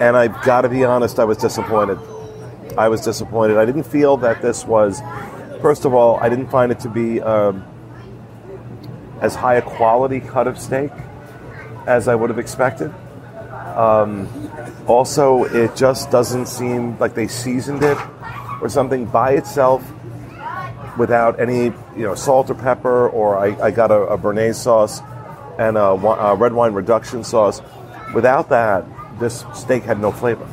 [0.00, 1.98] and I've got to be honest, I was disappointed.
[2.78, 3.56] I was disappointed.
[3.56, 5.00] I didn't feel that this was,
[5.60, 7.64] first of all, I didn't find it to be um,
[9.20, 10.90] as high a quality cut of steak
[11.86, 12.92] as I would have expected.
[13.76, 14.28] Um,
[14.86, 17.98] also, it just doesn't seem like they seasoned it
[18.60, 19.84] or something by itself
[20.96, 25.00] without any you know salt or pepper, or I, I got a, a Béarnaise sauce
[25.58, 27.60] and a, a, red wine reduction sauce.
[28.14, 28.84] Without that,
[29.18, 30.48] this steak had no flavor.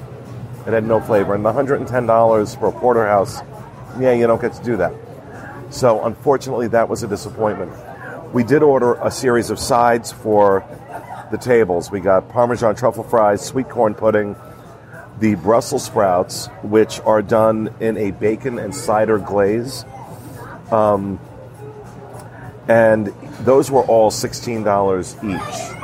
[0.67, 3.41] It had no flavor, and the $110 for a porterhouse,
[3.99, 4.93] yeah, you don't get to do that.
[5.71, 7.71] So unfortunately, that was a disappointment.
[8.34, 10.63] We did order a series of sides for
[11.32, 11.89] the tables.
[11.89, 14.36] We got Parmesan truffle fries, sweet corn pudding,
[15.19, 19.86] the Brussels sprouts, which are done in a bacon and cider glaze.
[20.71, 21.19] Um,
[22.67, 23.07] and
[23.41, 25.81] those were all $16 each.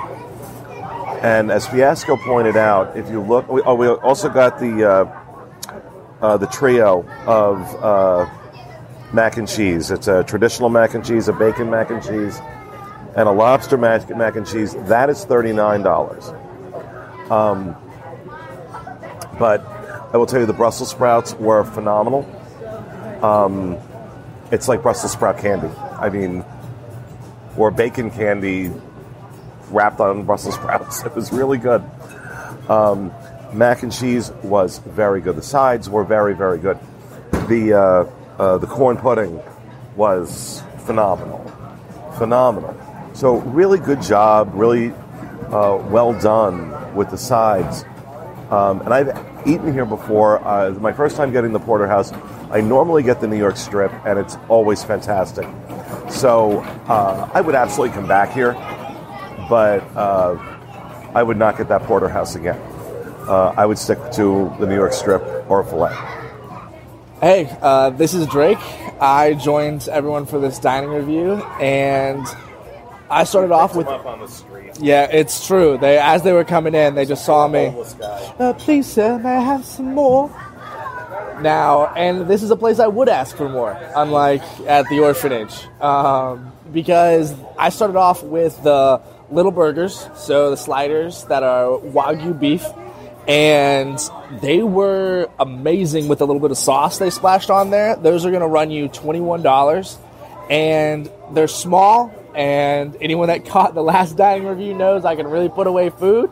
[1.24, 5.24] And as Fiasco pointed out, if you look, we, oh, we also got the uh,
[6.22, 8.30] uh, the trio of uh,
[9.14, 9.90] mac and cheese.
[9.90, 12.40] It's a traditional mac and cheese, a bacon mac and cheese,
[13.16, 14.76] and a lobster mac, mac and cheese.
[14.88, 16.30] That is thirty nine dollars.
[17.32, 17.76] Um,
[19.40, 19.66] but
[20.14, 22.24] I will tell you, the Brussels sprouts were phenomenal.
[23.24, 23.78] Um,
[24.52, 25.70] it's like Brussels sprout candy.
[25.78, 26.46] I mean,
[27.58, 28.72] or bacon candy
[29.70, 31.04] wrapped on Brussels sprouts.
[31.04, 31.84] It was really good.
[32.70, 33.12] Um,
[33.54, 35.36] mac and cheese was very good.
[35.36, 36.78] The sides were very, very good.
[37.48, 39.42] The uh, uh, the corn pudding
[39.96, 41.40] was phenomenal,
[42.18, 42.76] phenomenal.
[43.14, 47.84] So really good job, really uh, well done with the sides.
[48.52, 50.46] Um, and I've eaten here before.
[50.46, 52.12] Uh, my first time getting the porterhouse.
[52.50, 55.48] I normally get the New York strip, and it's always fantastic.
[56.10, 58.54] So uh, I would absolutely come back here,
[59.50, 60.38] but uh,
[61.14, 62.60] I would not get that porterhouse again.
[63.28, 65.94] Uh, I would stick to the New York strip or a filet.
[67.20, 68.60] Hey, uh, this is Drake.
[69.02, 72.26] I joined everyone for this dining review, and
[73.10, 73.88] I started off with.
[74.80, 75.78] Yeah, it's true.
[75.78, 77.74] They as they were coming in, they just saw me.
[78.40, 80.30] Uh, please, sir, may I have some more?
[81.42, 85.54] Now, and this is a place I would ask for more, unlike at the orphanage,
[85.80, 92.40] um, because I started off with the little burgers, so the sliders that are wagyu
[92.40, 92.66] beef,
[93.28, 94.00] and
[94.42, 97.96] they were amazing with a little bit of sauce they splashed on there.
[97.96, 99.98] Those are going to run you twenty one dollars,
[100.50, 102.14] and they're small.
[102.34, 106.32] And anyone that caught the last dining review knows I can really put away food.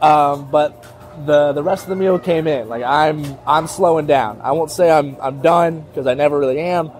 [0.00, 2.68] Um, but the the rest of the meal came in.
[2.68, 4.40] Like I'm I'm slowing down.
[4.42, 6.90] I won't say I'm I'm done because I never really am,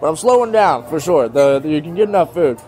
[0.00, 1.28] but I'm slowing down for sure.
[1.28, 2.58] The, the, you can get enough food,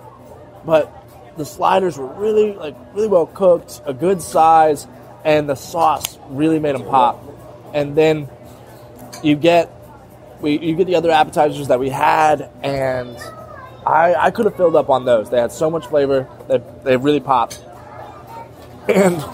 [0.64, 0.92] but
[1.36, 4.86] the sliders were really like really well cooked, a good size,
[5.24, 7.22] and the sauce really made them pop.
[7.72, 8.28] And then
[9.22, 9.70] you get
[10.40, 13.16] we you get the other appetizers that we had, and
[13.86, 15.30] I I could have filled up on those.
[15.30, 16.28] They had so much flavor.
[16.48, 17.64] They they really popped,
[18.88, 19.24] and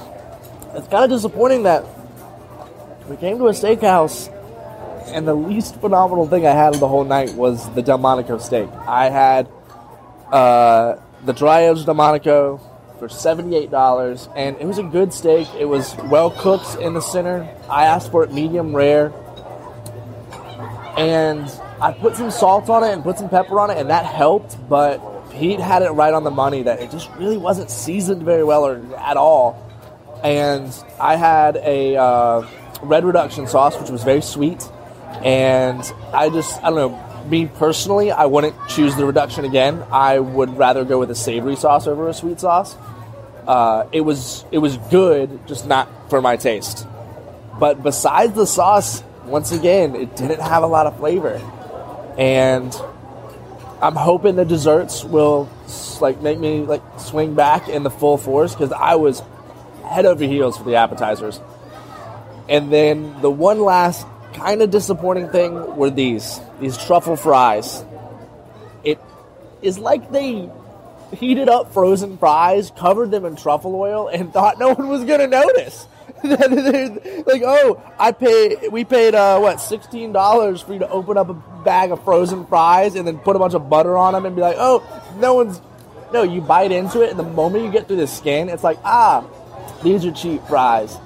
[0.77, 1.85] it's kind of disappointing that
[3.09, 4.33] we came to a steakhouse
[5.09, 8.69] and the least phenomenal thing I had of the whole night was the Delmonico steak.
[8.87, 9.49] I had
[10.31, 12.61] uh, the dry aged Delmonico
[12.99, 15.49] for $78 and it was a good steak.
[15.59, 17.49] It was well cooked in the center.
[17.71, 19.13] I asked for it medium rare.
[20.99, 24.05] And I put some salt on it and put some pepper on it and that
[24.05, 28.23] helped, but Pete had it right on the money that it just really wasn't seasoned
[28.25, 29.66] very well or at all
[30.23, 32.47] and I had a uh,
[32.83, 34.63] red reduction sauce, which was very sweet.
[35.25, 35.81] And
[36.13, 39.85] I just, I don't know, me personally, I wouldn't choose the reduction again.
[39.91, 42.77] I would rather go with a savory sauce over a sweet sauce.
[43.47, 46.87] Uh, it was it was good, just not for my taste.
[47.59, 51.41] But besides the sauce, once again, it didn't have a lot of flavor,
[52.19, 52.75] and
[53.81, 55.49] I'm hoping the desserts will
[56.01, 59.23] like make me like swing back in the full force because I was
[59.87, 61.41] head over heels for the appetizers.
[62.49, 67.85] And then the one last kind of disappointing thing were these these truffle fries.
[68.85, 69.01] It
[69.63, 70.51] is like they
[71.15, 75.27] heated up frozen fries, covered them in truffle oil, and thought no one was gonna
[75.27, 75.87] notice.
[76.23, 78.69] like, oh, I pay.
[78.69, 82.47] We paid uh, what sixteen dollars for you to open up a bag of frozen
[82.47, 84.85] fries and then put a bunch of butter on them and be like, oh,
[85.19, 85.61] no one's.
[86.13, 88.79] No, you bite into it, and the moment you get through the skin, it's like,
[88.85, 89.25] ah,
[89.83, 90.97] these are cheap fries.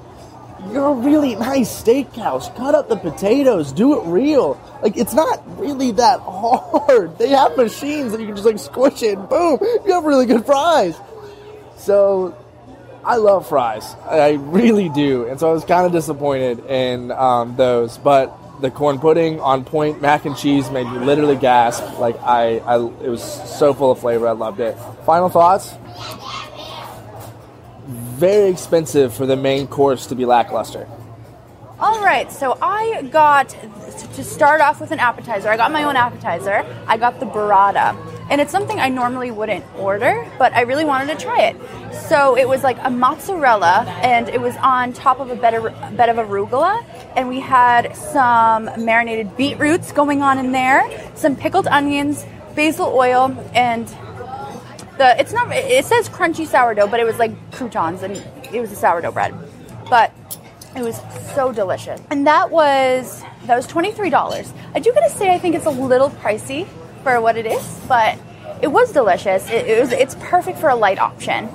[0.69, 2.55] You're a really nice steakhouse.
[2.57, 3.73] Cut up the potatoes.
[3.73, 4.61] Do it real.
[4.83, 7.17] Like it's not really that hard.
[7.19, 10.27] They have machines that you can just like squish it and boom, you have really
[10.27, 10.97] good fries.
[11.77, 12.37] So
[13.05, 13.95] I love fries.
[14.09, 15.27] I really do.
[15.27, 19.65] And so I was kind of disappointed in um, those, but the corn pudding on
[19.65, 21.99] point, mac and cheese made me literally gasp.
[21.99, 23.23] Like I, I, it was
[23.59, 24.29] so full of flavor.
[24.29, 24.77] I loved it.
[25.05, 25.75] Final thoughts
[28.21, 30.87] very expensive for the main course to be lackluster.
[31.79, 33.49] All right, so I got
[34.15, 35.49] to start off with an appetizer.
[35.49, 36.67] I got my own appetizer.
[36.87, 37.97] I got the burrata,
[38.29, 41.57] and it's something I normally wouldn't order, but I really wanted to try it.
[42.09, 45.97] So it was like a mozzarella, and it was on top of a bed of,
[45.97, 46.85] bed of arugula,
[47.17, 50.83] and we had some marinated beetroots going on in there,
[51.15, 53.89] some pickled onions, basil oil, and
[55.01, 58.71] the it's not it says crunchy sourdough, but it was like croutons and it was
[58.71, 59.35] a sourdough bread.
[59.89, 60.13] But
[60.77, 61.01] it was
[61.35, 62.01] so delicious.
[62.11, 64.53] And that was that was $23.
[64.75, 66.69] I do gotta say I think it's a little pricey
[67.03, 68.19] for what it is, but
[68.61, 69.49] it was delicious.
[69.51, 71.49] It, it was it's perfect for a light option.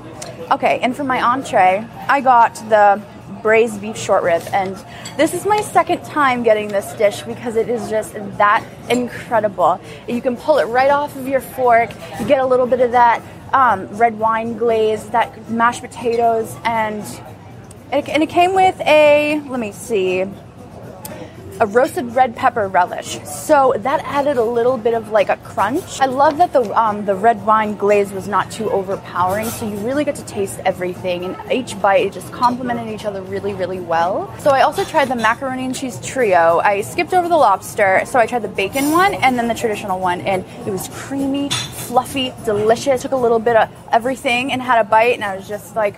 [0.51, 3.01] Okay, and for my entree, I got the
[3.45, 4.41] braised beef short rib.
[4.53, 4.75] And
[5.17, 9.79] this is my second time getting this dish because it is just that incredible.
[10.07, 11.91] You can pull it right off of your fork.
[12.19, 13.21] You get a little bit of that
[13.53, 17.03] um, red wine glaze, that mashed potatoes, and
[17.93, 20.25] it, and it came with a let me see
[21.59, 23.19] a roasted red pepper relish.
[23.23, 26.01] So that added a little bit of like a crunch.
[26.01, 29.77] I love that the um, the red wine glaze was not too overpowering, so you
[29.77, 31.25] really get to taste everything.
[31.25, 34.33] And each bite just complemented each other really, really well.
[34.39, 36.59] So I also tried the macaroni and cheese trio.
[36.63, 39.99] I skipped over the lobster, so I tried the bacon one and then the traditional
[39.99, 43.01] one, and it was creamy, fluffy, delicious.
[43.01, 45.95] Took a little bit of everything and had a bite, and I was just like.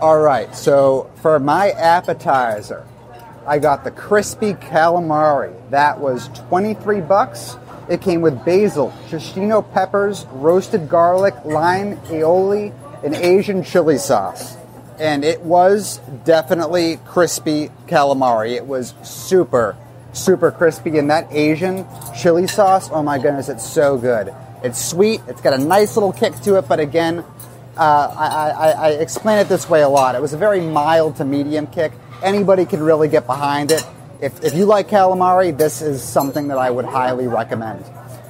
[0.00, 2.86] All right, so for my appetizer,
[3.50, 5.52] I got the crispy calamari.
[5.70, 7.56] That was 23 bucks.
[7.88, 14.56] It came with basil, cestino peppers, roasted garlic, lime, aioli, and Asian chili sauce.
[15.00, 18.54] And it was definitely crispy calamari.
[18.54, 19.76] It was super,
[20.12, 20.98] super crispy.
[20.98, 21.84] And that Asian
[22.16, 24.32] chili sauce, oh my goodness, it's so good.
[24.62, 27.24] It's sweet, it's got a nice little kick to it, but again,
[27.76, 30.14] uh, I, I, I explain it this way a lot.
[30.14, 33.84] It was a very mild to medium kick anybody can really get behind it.
[34.20, 37.84] If, if you like calamari, this is something that I would highly recommend.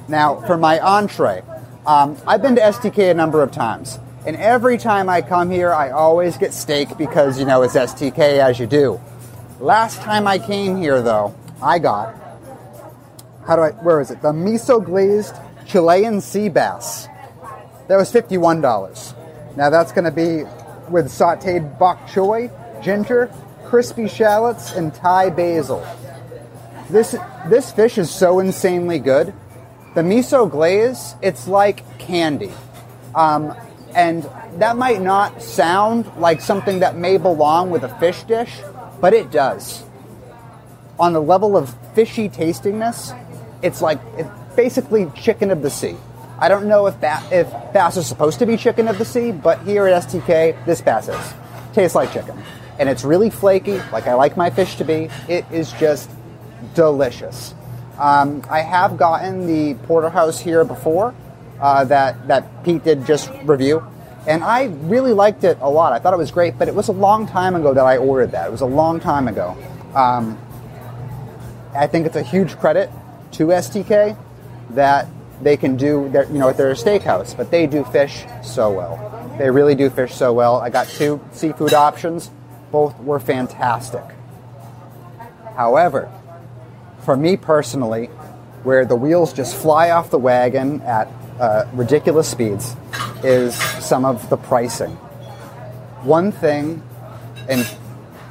[0.07, 1.43] Now, for my entree,
[1.85, 3.99] um, I've been to STK a number of times.
[4.25, 8.19] And every time I come here, I always get steak because, you know, it's STK
[8.39, 9.01] as you do.
[9.59, 12.15] Last time I came here, though, I got,
[13.47, 14.21] how do I, where is it?
[14.21, 17.07] The miso glazed Chilean sea bass.
[17.87, 19.15] That was $51.
[19.55, 20.43] Now that's going to be
[20.89, 22.51] with sauteed bok choy,
[22.81, 23.31] ginger,
[23.71, 25.81] crispy shallots, and Thai basil.
[26.89, 27.15] This,
[27.47, 29.33] this fish is so insanely good.
[29.95, 32.51] The miso glaze, it's like candy.
[33.15, 33.55] Um,
[33.95, 38.59] and that might not sound like something that may belong with a fish dish,
[38.99, 39.85] but it does.
[40.99, 43.13] On the level of fishy tastiness,
[43.61, 45.95] it's like it's basically chicken of the sea.
[46.39, 49.31] I don't know if ba- if bass is supposed to be chicken of the sea,
[49.31, 51.33] but here at STK, this bass is.
[51.73, 52.37] Tastes like chicken
[52.81, 55.07] and it's really flaky, like I like my fish to be.
[55.29, 56.09] It is just
[56.73, 57.53] delicious.
[57.99, 61.13] Um, I have gotten the porterhouse here before
[61.61, 63.85] uh, that that Pete did just review,
[64.27, 65.93] and I really liked it a lot.
[65.93, 68.31] I thought it was great, but it was a long time ago that I ordered
[68.31, 68.47] that.
[68.47, 69.55] It was a long time ago.
[69.93, 70.39] Um,
[71.75, 72.89] I think it's a huge credit
[73.33, 74.17] to STK
[74.71, 75.07] that
[75.43, 79.35] they can do their, you know, at their steakhouse, but they do fish so well.
[79.37, 80.57] They really do fish so well.
[80.57, 82.31] I got two seafood options.
[82.71, 84.03] Both were fantastic.
[85.55, 86.09] However,
[87.01, 88.07] for me personally,
[88.63, 91.07] where the wheels just fly off the wagon at
[91.39, 92.75] uh, ridiculous speeds,
[93.23, 94.91] is some of the pricing.
[96.03, 96.81] One thing,
[97.49, 97.69] and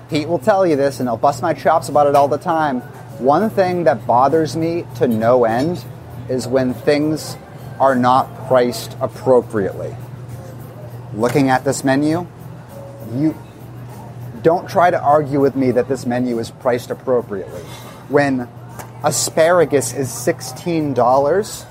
[0.09, 2.80] Pete will tell you this, and I'll bust my chops about it all the time.
[3.18, 5.84] One thing that bothers me to no end
[6.28, 7.36] is when things
[7.78, 9.95] are not priced appropriately.
[11.14, 12.26] Looking at this menu,
[13.14, 13.36] you
[14.43, 17.62] don't try to argue with me that this menu is priced appropriately.
[18.09, 18.49] When
[19.03, 21.66] asparagus is $16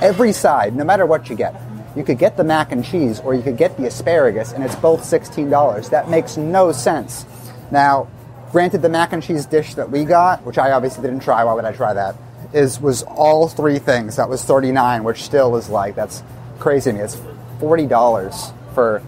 [0.00, 1.60] every side, no matter what you get.
[1.96, 4.76] You could get the mac and cheese or you could get the asparagus, and it's
[4.76, 5.90] both $16.
[5.90, 7.24] That makes no sense.
[7.70, 8.08] Now,
[8.52, 11.54] granted, the mac and cheese dish that we got, which I obviously didn't try, why
[11.54, 12.16] would I try that?
[12.52, 14.16] Is was all three things.
[14.16, 16.22] That was 39 which still is like, that's
[16.58, 17.02] crazy to me.
[17.02, 17.16] It's
[17.60, 19.02] $40 for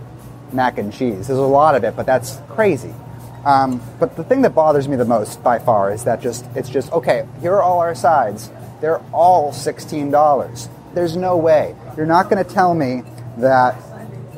[0.53, 1.27] mac and cheese.
[1.27, 2.95] There's a lot of it, but that's crazy.
[3.45, 6.69] Um, but the thing that bothers me the most by far is that just it's
[6.69, 7.27] just okay.
[7.41, 8.51] Here are all our sides.
[8.81, 10.69] They're all sixteen dollars.
[10.95, 13.03] There's no way you're not going to tell me
[13.39, 13.77] that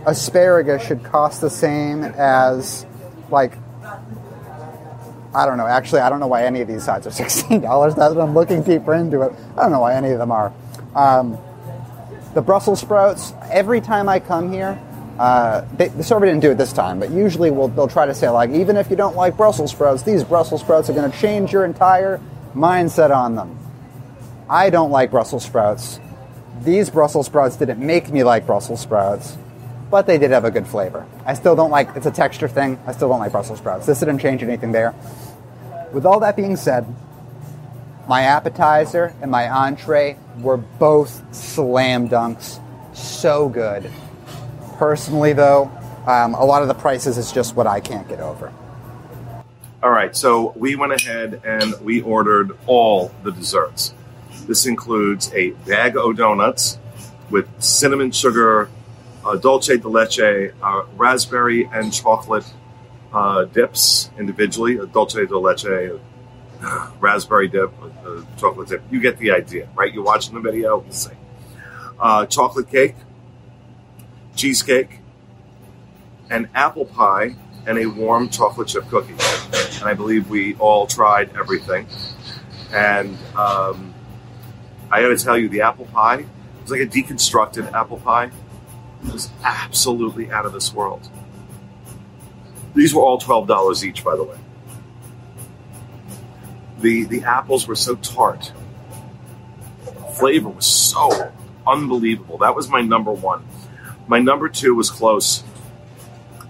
[0.06, 2.86] asparagus should cost the same as
[3.30, 3.56] like
[5.34, 5.66] I don't know.
[5.66, 7.94] Actually, I don't know why any of these sides are sixteen dollars.
[8.02, 10.52] That I'm looking deeper into it, I don't know why any of them are.
[10.94, 11.38] Um,
[12.34, 13.32] the Brussels sprouts.
[13.50, 14.80] Every time I come here,
[15.22, 18.14] uh, they, the server didn't do it this time, but usually we'll, they'll try to
[18.14, 21.16] say like, even if you don't like Brussels sprouts, these Brussels sprouts are going to
[21.16, 22.20] change your entire
[22.56, 23.56] mindset on them.
[24.50, 26.00] I don't like Brussels sprouts.
[26.62, 29.38] These Brussels sprouts didn't make me like Brussels sprouts,
[29.92, 31.06] but they did have a good flavor.
[31.24, 31.94] I still don't like.
[31.94, 32.76] It's a texture thing.
[32.84, 33.86] I still don't like Brussels sprouts.
[33.86, 34.92] This didn't change anything there.
[35.92, 36.84] With all that being said,
[38.08, 42.58] my appetizer and my entree were both slam dunks.
[42.92, 43.88] So good.
[44.82, 45.70] Personally, though,
[46.08, 48.52] um, a lot of the prices is just what I can't get over.
[49.80, 53.94] All right, so we went ahead and we ordered all the desserts.
[54.48, 56.80] This includes a bag of donuts
[57.30, 58.70] with cinnamon sugar,
[59.24, 62.52] uh, dulce de leche, uh, raspberry and chocolate
[63.12, 65.92] uh, dips individually, a dulce de leche,
[66.98, 67.70] raspberry dip,
[68.36, 68.82] chocolate dip.
[68.90, 69.94] You get the idea, right?
[69.94, 71.12] You're watching the video, you see.
[72.00, 72.96] Uh, chocolate cake,
[74.34, 75.00] cheesecake,
[76.30, 79.14] an apple pie, and a warm chocolate chip cookie.
[79.78, 81.86] And I believe we all tried everything.
[82.72, 83.94] And um,
[84.90, 86.24] I got to tell you, the apple pie
[86.62, 88.30] was like a deconstructed apple pie.
[89.04, 91.08] It was absolutely out of this world.
[92.74, 94.38] These were all twelve dollars each, by the way.
[96.80, 98.52] The the apples were so tart.
[99.84, 101.32] The flavor was so
[101.66, 102.38] unbelievable.
[102.38, 103.44] That was my number one.
[104.06, 105.42] My number two was close.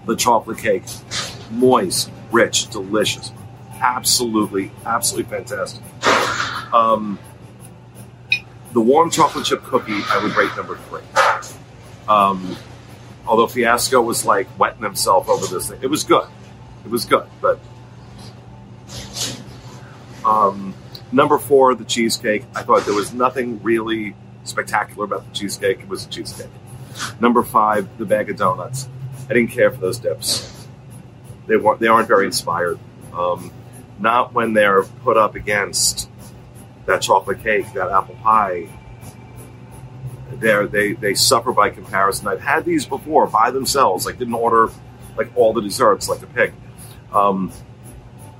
[0.05, 0.83] The chocolate cake,
[1.51, 3.31] moist, rich, delicious,
[3.79, 5.83] absolutely, absolutely fantastic.
[6.73, 7.19] Um,
[8.73, 11.03] the warm chocolate chip cookie, I would rate number three.
[12.09, 12.57] Um,
[13.25, 16.27] although Fiasco was like wetting himself over this thing, it was good.
[16.83, 17.59] It was good, but
[20.25, 20.73] um,
[21.11, 22.43] number four, the cheesecake.
[22.55, 25.79] I thought there was nothing really spectacular about the cheesecake.
[25.79, 26.49] It was a cheesecake.
[27.19, 28.87] Number five, the bag of donuts.
[29.29, 30.67] I didn't care for those dips.
[31.47, 31.79] They weren't.
[31.79, 32.79] They aren't very inspired.
[33.13, 33.51] Um,
[33.99, 36.09] not when they're put up against
[36.85, 38.67] that chocolate cake, that apple pie.
[40.31, 42.27] They're, they they suffer by comparison.
[42.27, 44.05] I've had these before by themselves.
[44.05, 44.69] Like didn't order
[45.17, 46.53] like all the desserts like a pig.
[47.11, 47.51] Um,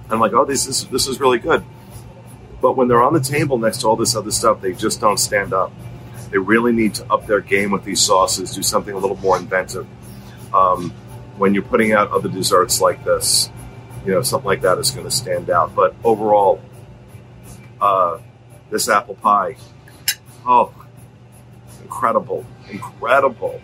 [0.10, 1.64] I'm like, oh, this is this is really good.
[2.62, 5.18] But when they're on the table next to all this other stuff, they just don't
[5.18, 5.72] stand up.
[6.34, 9.38] They really need to up their game with these sauces, do something a little more
[9.38, 9.86] inventive.
[10.52, 10.90] Um,
[11.38, 13.52] when you're putting out other desserts like this,
[14.04, 15.76] you know, something like that is going to stand out.
[15.76, 16.60] But overall,
[17.80, 18.18] uh,
[18.72, 19.58] this apple pie,
[20.44, 20.74] oh,
[21.84, 23.62] incredible, incredible.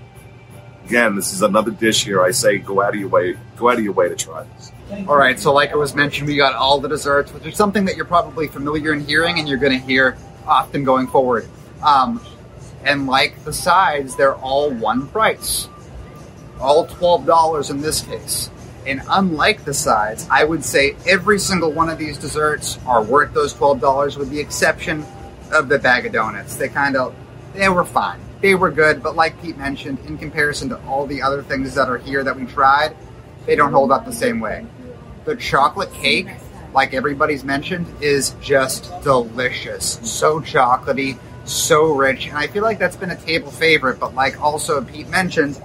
[0.85, 2.21] Again, this is another dish here.
[2.21, 4.71] I say go out of your way, go out of your way to try this.
[5.07, 7.83] All right, so like it was mentioned, we got all the desserts, which is something
[7.85, 11.49] that you're probably familiar in hearing and you're going to hear often going forward.
[11.83, 12.21] Um,
[12.83, 15.67] and like the sides, they're all one price,
[16.59, 18.49] all twelve dollars in this case.
[18.87, 23.33] And unlike the sides, I would say every single one of these desserts are worth
[23.33, 25.05] those twelve dollars, with the exception
[25.51, 26.55] of the bag of donuts.
[26.55, 27.13] They kind of
[27.53, 31.21] they were fine, they were good, but like Pete mentioned, in comparison to all the
[31.21, 32.95] other things that are here that we tried,
[33.45, 34.65] they don't hold up the same way.
[35.25, 36.27] The chocolate cake,
[36.73, 39.99] like everybody's mentioned, is just delicious.
[40.03, 41.17] So chocolatey,
[41.49, 43.99] so rich, and I feel like that's been a table favorite.
[43.99, 45.61] But like also Pete mentioned,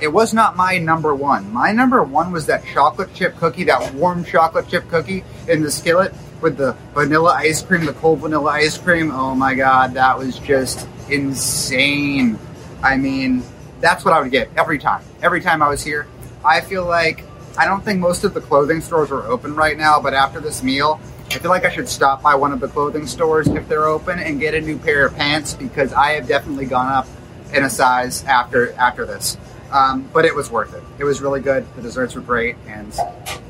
[0.00, 1.52] it was not my number one.
[1.52, 5.70] My number one was that chocolate chip cookie, that warm chocolate chip cookie in the
[5.70, 9.10] skillet with the vanilla ice cream, the cold vanilla ice cream.
[9.10, 12.38] Oh my god, that was just insane.
[12.82, 13.42] I mean,
[13.80, 15.02] that's what I would get every time.
[15.22, 16.06] Every time I was here.
[16.44, 17.24] I feel like
[17.56, 20.62] I don't think most of the clothing stores are open right now, but after this
[20.62, 21.00] meal,
[21.30, 24.18] I feel like I should stop by one of the clothing stores if they're open
[24.18, 27.06] and get a new pair of pants because I have definitely gone up
[27.52, 29.36] in a size after after this.
[29.70, 30.82] Um, but it was worth it.
[30.98, 31.66] It was really good.
[31.76, 32.98] The desserts were great, and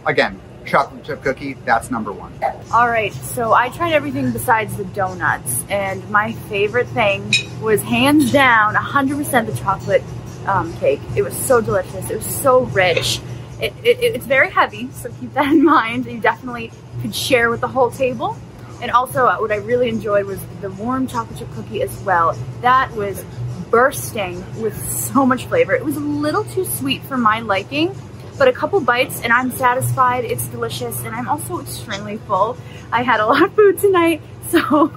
[0.04, 1.52] again, chocolate chip cookie.
[1.64, 2.32] That's number one.
[2.72, 8.32] All right, so I tried everything besides the donuts, and my favorite thing was hands
[8.32, 10.02] down 100% the chocolate
[10.46, 11.00] um, cake.
[11.14, 12.10] It was so delicious.
[12.10, 13.20] It was so rich.
[13.60, 16.06] It, it, it's very heavy, so keep that in mind.
[16.06, 18.36] You definitely could share with the whole table.
[18.80, 22.38] And also, uh, what I really enjoyed was the warm chocolate chip cookie as well.
[22.60, 23.24] That was
[23.70, 25.74] bursting with so much flavor.
[25.74, 27.94] It was a little too sweet for my liking,
[28.38, 30.24] but a couple bites and I'm satisfied.
[30.24, 32.56] It's delicious, and I'm also extremely full.
[32.92, 34.92] I had a lot of food tonight, so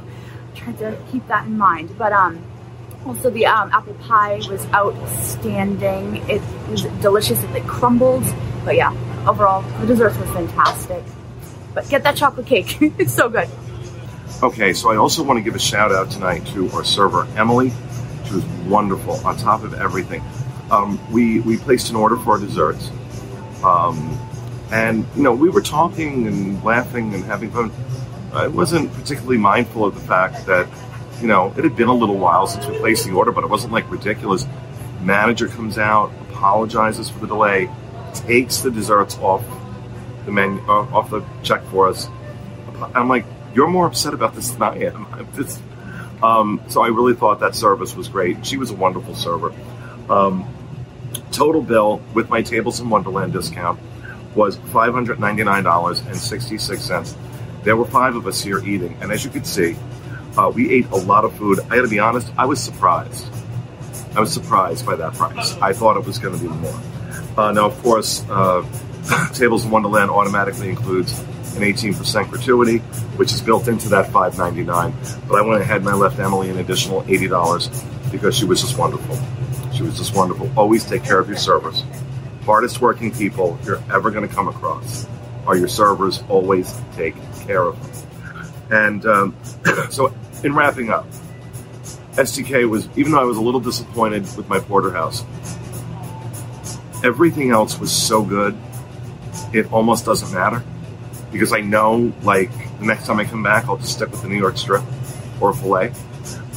[0.56, 1.98] tried to keep that in mind.
[1.98, 2.44] But um,
[3.06, 6.18] also the um, apple pie was outstanding.
[6.30, 8.24] It was delicious and it crumbled.
[8.66, 8.92] But yeah,
[9.28, 11.04] overall the desserts were fantastic.
[11.74, 13.50] But get that chocolate cake; it's so good.
[14.44, 17.72] Okay, so I also want to give a shout out tonight to our server Emily.
[18.26, 19.16] She was wonderful.
[19.26, 20.24] On top of everything,
[20.70, 22.92] um, we we placed an order for our desserts,
[23.64, 24.18] um,
[24.72, 27.72] and you know we were talking and laughing and having fun.
[28.34, 30.68] I wasn't particularly mindful of the fact that
[31.22, 33.50] you know it had been a little while since we placed the order, but it
[33.50, 34.46] wasn't like ridiculous.
[35.02, 37.70] Manager comes out, apologizes for the delay,
[38.14, 39.44] takes the desserts off
[40.26, 42.08] the menu, uh, off the check for us.
[42.96, 45.28] I'm like, you're more upset about this than I am.
[46.24, 48.46] Um, so I really thought that service was great.
[48.46, 49.52] She was a wonderful server.
[50.08, 50.48] Um,
[51.32, 53.80] total bill with my Tables in Wonderland discount
[54.36, 57.16] was $599.66.
[57.64, 59.76] There were five of us here eating, and as you can see,
[60.38, 61.60] uh, we ate a lot of food.
[61.70, 63.28] I got to be honest, I was surprised.
[64.16, 65.54] I was surprised by that price.
[65.58, 66.80] I thought it was going to be more.
[67.38, 68.66] Uh, now, of course, uh,
[69.34, 71.18] Tables in Wonderland automatically includes
[71.56, 72.78] an 18% gratuity,
[73.18, 75.28] which is built into that $5.99.
[75.28, 78.78] But I went ahead and I left Emily an additional $80 because she was just
[78.78, 79.18] wonderful.
[79.74, 80.52] She was just wonderful.
[80.58, 81.84] Always take care of your servers.
[82.44, 85.08] Hardest working people you're ever going to come across
[85.46, 86.24] are your servers.
[86.30, 87.16] Always take
[87.46, 88.11] care of them.
[88.72, 89.36] And um,
[89.90, 90.14] so,
[90.44, 91.06] in wrapping up,
[92.14, 95.24] STK was, even though I was a little disappointed with my porterhouse,
[97.04, 98.58] everything else was so good,
[99.54, 100.64] it almost doesn't matter
[101.32, 104.28] because I know, like, the next time I come back, I'll just stick with the
[104.28, 104.84] New York strip
[105.40, 105.94] or filet.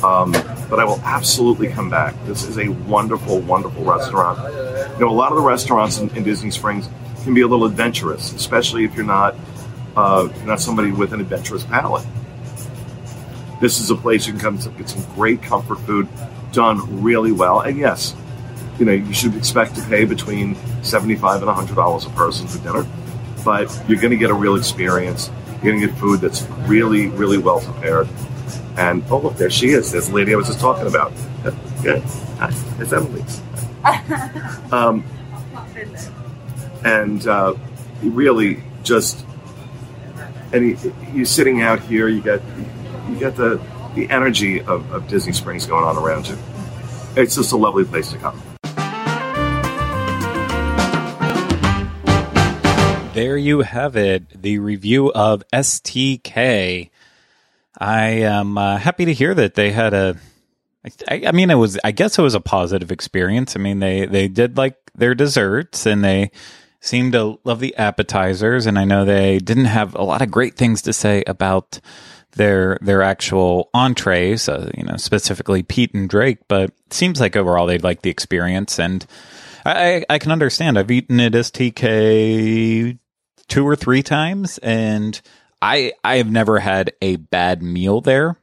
[0.02, 0.32] Um,
[0.68, 2.14] but I will absolutely come back.
[2.26, 4.38] This is a wonderful, wonderful restaurant.
[4.94, 6.88] You know, a lot of the restaurants in, in Disney Springs
[7.22, 9.34] can be a little adventurous, especially if you're not
[9.96, 12.06] uh, not somebody with an adventurous palate.
[13.60, 16.08] This is a place you can come to get some great comfort food
[16.52, 17.60] done really well.
[17.60, 18.14] And yes,
[18.78, 22.58] you know, you should expect to pay between seventy-five and hundred dollars a person for
[22.58, 22.86] dinner,
[23.44, 25.30] but you're going to get a real experience.
[25.62, 28.08] You're going to get food that's really, really well prepared.
[28.76, 29.92] And oh, look, there she is.
[29.92, 31.12] There's the lady I was just talking about.
[31.82, 32.02] Good.
[32.38, 33.24] Hi, it's Emily.
[34.72, 35.04] um,
[36.84, 37.54] and uh,
[38.02, 39.24] really just
[40.54, 42.08] and you, you're sitting out here.
[42.08, 42.40] You got
[43.08, 43.60] you got the
[43.94, 46.38] the energy of, of Disney Springs going on around you.
[47.16, 48.40] It's just a lovely place to come.
[53.14, 56.90] There you have it, the review of STK.
[57.78, 60.16] I am uh, happy to hear that they had a.
[61.08, 61.78] I, I mean, it was.
[61.82, 63.56] I guess it was a positive experience.
[63.56, 66.30] I mean, they they did like their desserts, and they
[66.84, 68.66] seemed to love the appetizers.
[68.66, 71.80] And I know they didn't have a lot of great things to say about
[72.32, 74.48] their their actual entrees.
[74.48, 78.78] Uh, you know, specifically Pete and Drake, but seems like overall they like the experience,
[78.78, 79.06] and
[79.64, 80.78] I I can understand.
[80.78, 82.98] I've eaten at STK
[83.48, 85.20] two or three times, and
[85.62, 88.36] I I have never had a bad meal there.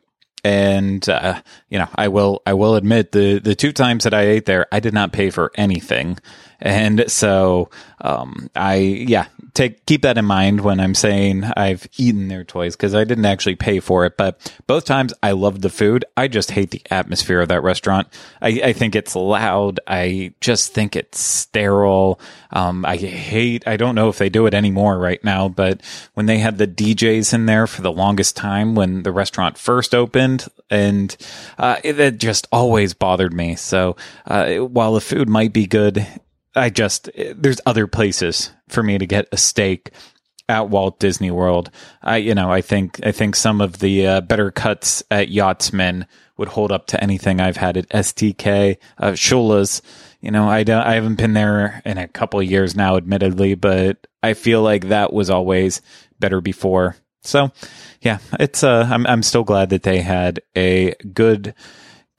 [0.44, 4.22] And uh, you know, I will I will admit the the two times that I
[4.22, 6.18] ate there, I did not pay for anything,
[6.62, 7.70] and so
[8.02, 12.76] um, I yeah take keep that in mind when I'm saying I've eaten their toys
[12.76, 14.18] because I didn't actually pay for it.
[14.18, 16.06] But both times I loved the food.
[16.16, 18.08] I just hate the atmosphere of that restaurant.
[18.42, 19.80] I, I think it's loud.
[19.88, 22.20] I just think it's sterile.
[22.52, 23.68] Um, I hate.
[23.68, 25.82] I don't know if they do it anymore right now, but
[26.14, 29.94] when they had the DJs in there for the longest time when the restaurant first
[29.94, 31.16] opened, and
[31.58, 33.56] uh, it, it just always bothered me.
[33.56, 33.96] So
[34.26, 36.08] uh, while the food might be good
[36.56, 39.92] I just there's other places for me to get a steak
[40.50, 41.72] at Walt Disney World.
[42.02, 46.06] I you know I think I think some of the uh, better cuts at Yachtsman
[46.38, 49.82] would hold up to anything I've had at STK, uh, Shula's.
[50.20, 54.06] You know I don't I haven't been there in a couple years now, admittedly, but
[54.22, 55.82] I feel like that was always
[56.20, 56.98] better before.
[57.24, 57.52] So
[58.02, 61.54] yeah, it's uh I'm I'm still glad that they had a good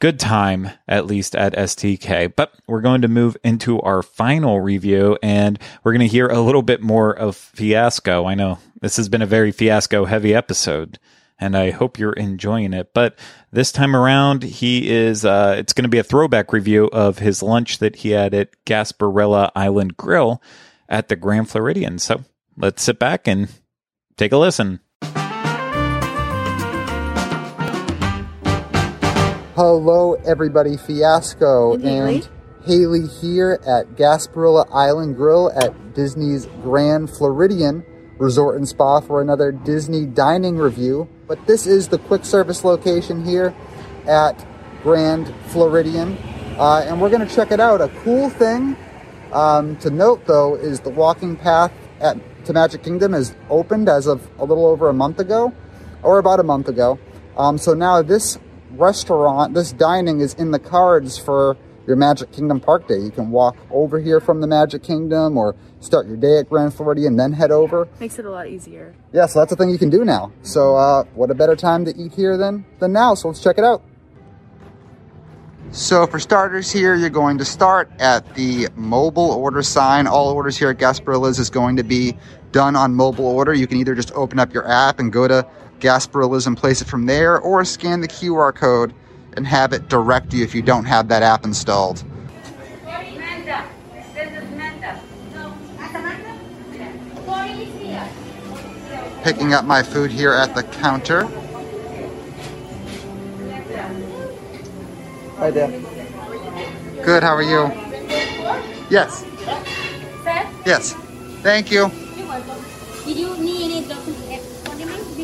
[0.02, 2.34] good time, at least at STK.
[2.34, 6.40] But we're going to move into our final review and we're going to hear a
[6.40, 8.26] little bit more of Fiasco.
[8.26, 10.98] I know this has been a very Fiasco heavy episode
[11.38, 12.92] and I hope you're enjoying it.
[12.92, 13.16] But
[13.52, 17.40] this time around, he is, uh, it's going to be a throwback review of his
[17.40, 20.42] lunch that he had at Gasparilla Island Grill
[20.88, 22.00] at the Grand Floridian.
[22.00, 22.24] So
[22.56, 23.48] let's sit back and
[24.16, 24.80] take a listen.
[29.54, 30.78] Hello, everybody.
[30.78, 32.22] Fiasco And Haley.
[32.64, 37.84] Haley here at Gasparilla Island Grill at Disney's Grand Floridian
[38.16, 41.06] Resort and Spa for another Disney dining review.
[41.26, 43.54] But this is the quick service location here
[44.06, 44.42] at
[44.82, 46.16] Grand Floridian,
[46.56, 47.82] uh, and we're going to check it out.
[47.82, 48.74] A cool thing
[49.34, 54.06] um, to note, though, is the walking path at to Magic Kingdom is opened as
[54.06, 55.52] of a little over a month ago,
[56.02, 56.98] or about a month ago.
[57.36, 58.38] Um, so now this
[58.72, 61.56] restaurant, this dining is in the cards for
[61.86, 62.98] your Magic Kingdom Park Day.
[62.98, 66.72] You can walk over here from the Magic Kingdom or start your day at Grand
[66.74, 67.88] Floridian and then head over.
[67.98, 68.94] Makes it a lot easier.
[69.12, 70.32] Yeah, so that's a thing you can do now.
[70.42, 73.14] So uh, what a better time to eat here than, than now.
[73.14, 73.82] So let's check it out.
[75.72, 80.06] So for starters here, you're going to start at the mobile order sign.
[80.06, 82.14] All orders here at Gasparilla's is going to be
[82.52, 83.54] done on mobile order.
[83.54, 85.46] You can either just open up your app and go to
[85.82, 88.94] Gasparilla's and place it from there, or scan the QR code
[89.36, 92.04] and have it direct you if you don't have that app installed.
[92.84, 93.64] Manta.
[94.14, 95.00] This is Manta.
[95.34, 95.52] No.
[95.78, 96.38] Manta?
[99.24, 101.24] Picking up my food here at the counter.
[105.38, 105.68] Hi there.
[107.04, 107.72] Good, how are you?
[108.88, 109.24] Yes.
[110.64, 110.92] Yes.
[111.42, 111.90] Thank you.
[112.16, 112.64] you're welcome.
[113.04, 114.31] Did you need any documents?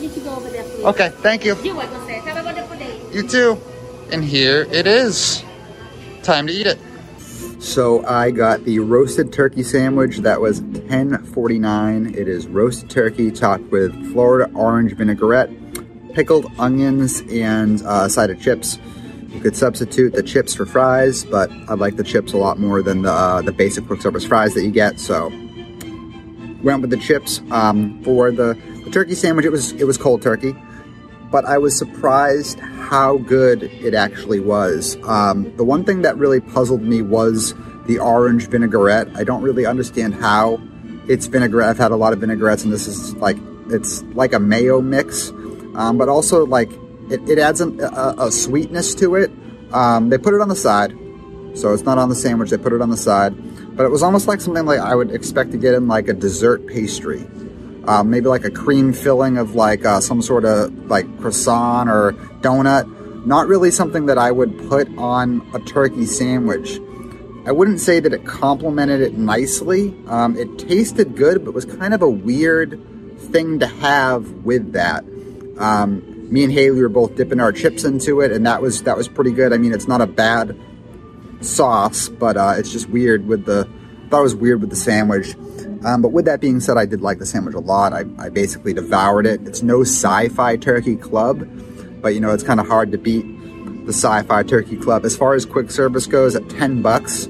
[0.09, 0.15] Condiments?
[0.15, 0.85] We need to go over there, please.
[0.85, 1.57] Okay, thank you.
[1.63, 2.21] You're welcome, sir.
[2.21, 3.01] Have a wonderful day.
[3.13, 3.61] You too.
[4.13, 5.45] And here it is.
[6.23, 6.79] Time to eat it.
[7.61, 12.17] So I got the roasted turkey sandwich that was $10.49.
[12.17, 15.51] It is roasted turkey topped with Florida orange vinaigrette,
[16.15, 18.79] pickled onions, and uh, a side of chips.
[19.29, 22.81] You could substitute the chips for fries, but I like the chips a lot more
[22.81, 24.99] than the uh, the basic quick service fries that you get.
[25.01, 25.31] So
[26.63, 28.55] went with the chips um, for the,
[28.89, 29.47] the turkey sandwich.
[29.47, 30.55] It was it was cold turkey
[31.31, 34.97] but I was surprised how good it actually was.
[35.05, 37.55] Um, the one thing that really puzzled me was
[37.87, 39.09] the orange vinaigrette.
[39.15, 40.61] I don't really understand how
[41.07, 41.69] it's vinaigrette.
[41.69, 43.37] I've had a lot of vinaigrettes, and this is like
[43.69, 45.31] it's like a mayo mix,
[45.75, 46.71] um, but also like
[47.11, 47.69] it, it adds a,
[48.19, 49.31] a sweetness to it.
[49.73, 50.93] Um, they put it on the side,
[51.55, 52.51] so it's not on the sandwich.
[52.51, 53.35] They put it on the side,
[53.77, 56.15] but it was almost like something like I would expect to get in like a
[56.15, 57.27] dessert pastry
[57.87, 62.13] uh, maybe like a cream filling of like uh, some sort of like croissant or
[62.41, 63.27] donut.
[63.27, 66.81] Not really something that I would put on a turkey sandwich.
[67.47, 69.95] I wouldn't say that it complemented it nicely.
[70.07, 72.79] Um, it tasted good, but was kind of a weird
[73.19, 75.05] thing to have with that.
[75.59, 78.97] Um, me and Haley were both dipping our chips into it, and that was that
[78.97, 79.53] was pretty good.
[79.53, 80.59] I mean, it's not a bad
[81.41, 83.69] sauce, but uh, it's just weird with the.
[84.11, 85.35] Thought it was weird with the sandwich.
[85.85, 87.93] Um, but with that being said, I did like the sandwich a lot.
[87.93, 89.47] I, I basically devoured it.
[89.47, 91.49] It's no sci-fi turkey club,
[92.01, 93.25] but you know it's kind of hard to beat
[93.87, 97.27] the sci-fi turkey club as far as quick service goes at 10 bucks.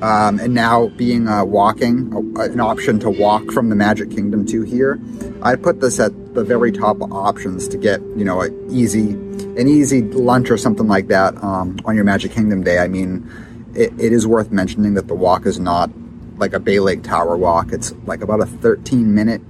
[0.00, 4.46] Um, and now being uh, walking, uh, an option to walk from the Magic Kingdom
[4.46, 5.00] to here,
[5.42, 9.10] I put this at the very top of options to get you know an easy,
[9.10, 12.78] an easy lunch or something like that um, on your Magic Kingdom day.
[12.78, 13.28] I mean,
[13.74, 15.90] it, it is worth mentioning that the walk is not
[16.38, 17.72] like a Bay Lake Tower walk.
[17.72, 19.42] It's like about a 13 minute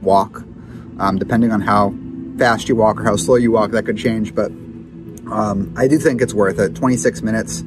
[0.00, 0.42] walk,
[0.98, 1.94] um, depending on how
[2.38, 3.72] fast you walk or how slow you walk.
[3.72, 4.50] That could change, but
[5.30, 6.74] um, I do think it's worth it.
[6.74, 7.62] 26 minutes.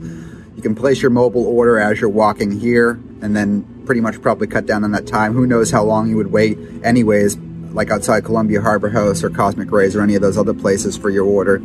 [0.55, 4.47] You can place your mobile order as you're walking here, and then pretty much probably
[4.47, 5.33] cut down on that time.
[5.33, 7.37] Who knows how long you would wait, anyways,
[7.71, 11.09] like outside Columbia Harbor House or Cosmic Rays or any of those other places for
[11.09, 11.61] your order.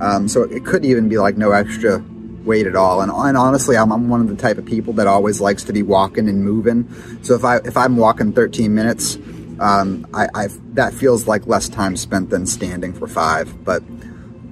[0.00, 2.04] Um, so it could even be like no extra
[2.44, 3.00] wait at all.
[3.00, 5.72] And, and honestly, I'm, I'm one of the type of people that always likes to
[5.72, 6.88] be walking and moving.
[7.22, 9.16] So if I if I'm walking 13 minutes,
[9.60, 13.64] um, I, I that feels like less time spent than standing for five.
[13.64, 13.82] But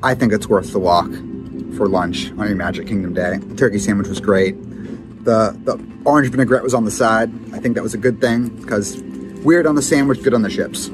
[0.03, 1.11] I think it's worth the walk
[1.76, 3.38] for lunch on your Magic Kingdom day.
[3.38, 4.53] The turkey sandwich was great.
[5.24, 7.30] The the orange vinaigrette was on the side.
[7.53, 9.01] I think that was a good thing because
[9.45, 10.90] weird on the sandwich, good on the chips.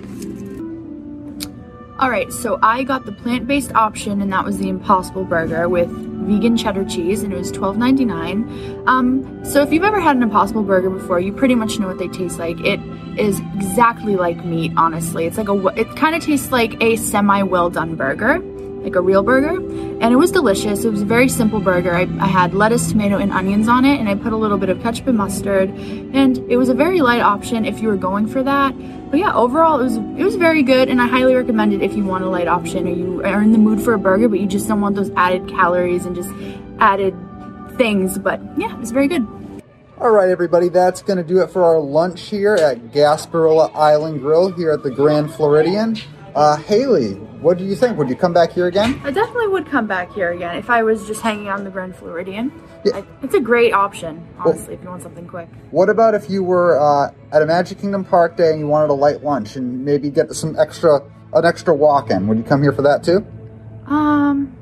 [1.98, 5.90] All right, so I got the plant-based option, and that was the Impossible Burger with
[6.28, 8.86] vegan cheddar cheese, and it was $12.99.
[8.86, 11.98] Um, so if you've ever had an Impossible Burger before, you pretty much know what
[11.98, 12.60] they taste like.
[12.60, 12.80] It
[13.18, 15.26] is exactly like meat, honestly.
[15.26, 18.38] It's like a, it kind of tastes like a semi-well done burger.
[18.82, 19.56] like a real burger,
[20.00, 20.84] and it was delicious.
[20.84, 21.94] It was a very simple burger.
[21.94, 24.68] I, I had lettuce, tomato, and onions on it, and I put a little bit
[24.68, 28.26] of ketchup and mustard, and it was a very light option if you were going
[28.28, 28.72] for that.
[29.10, 31.94] But yeah, overall it was it was very good, and I highly recommend it if
[31.94, 34.38] you want a light option or you are in the mood for a burger, but
[34.38, 36.30] you just don't want those added calories and just
[36.78, 37.14] added
[37.78, 38.18] things.
[38.18, 39.26] But yeah, it was very good.
[39.98, 44.20] All right, everybody, that's going to do it for our lunch here at Gasparilla Island
[44.20, 45.96] Grill here at the Grand Floridian.
[46.38, 47.98] Uh, Haley, what do you think?
[47.98, 49.00] Would you come back here again?
[49.02, 51.96] I definitely would come back here again if I was just hanging on the Grand
[51.96, 52.52] Floridian.
[52.84, 52.98] Yeah.
[52.98, 55.48] I, it's a great option, honestly, if you want something quick.
[55.72, 58.90] What about if you were uh, at a Magic Kingdom Park day and you wanted
[58.90, 61.00] a light lunch and maybe get some extra
[61.32, 62.28] an extra walk in?
[62.28, 63.26] Would you come here for that too?
[63.92, 64.56] Um,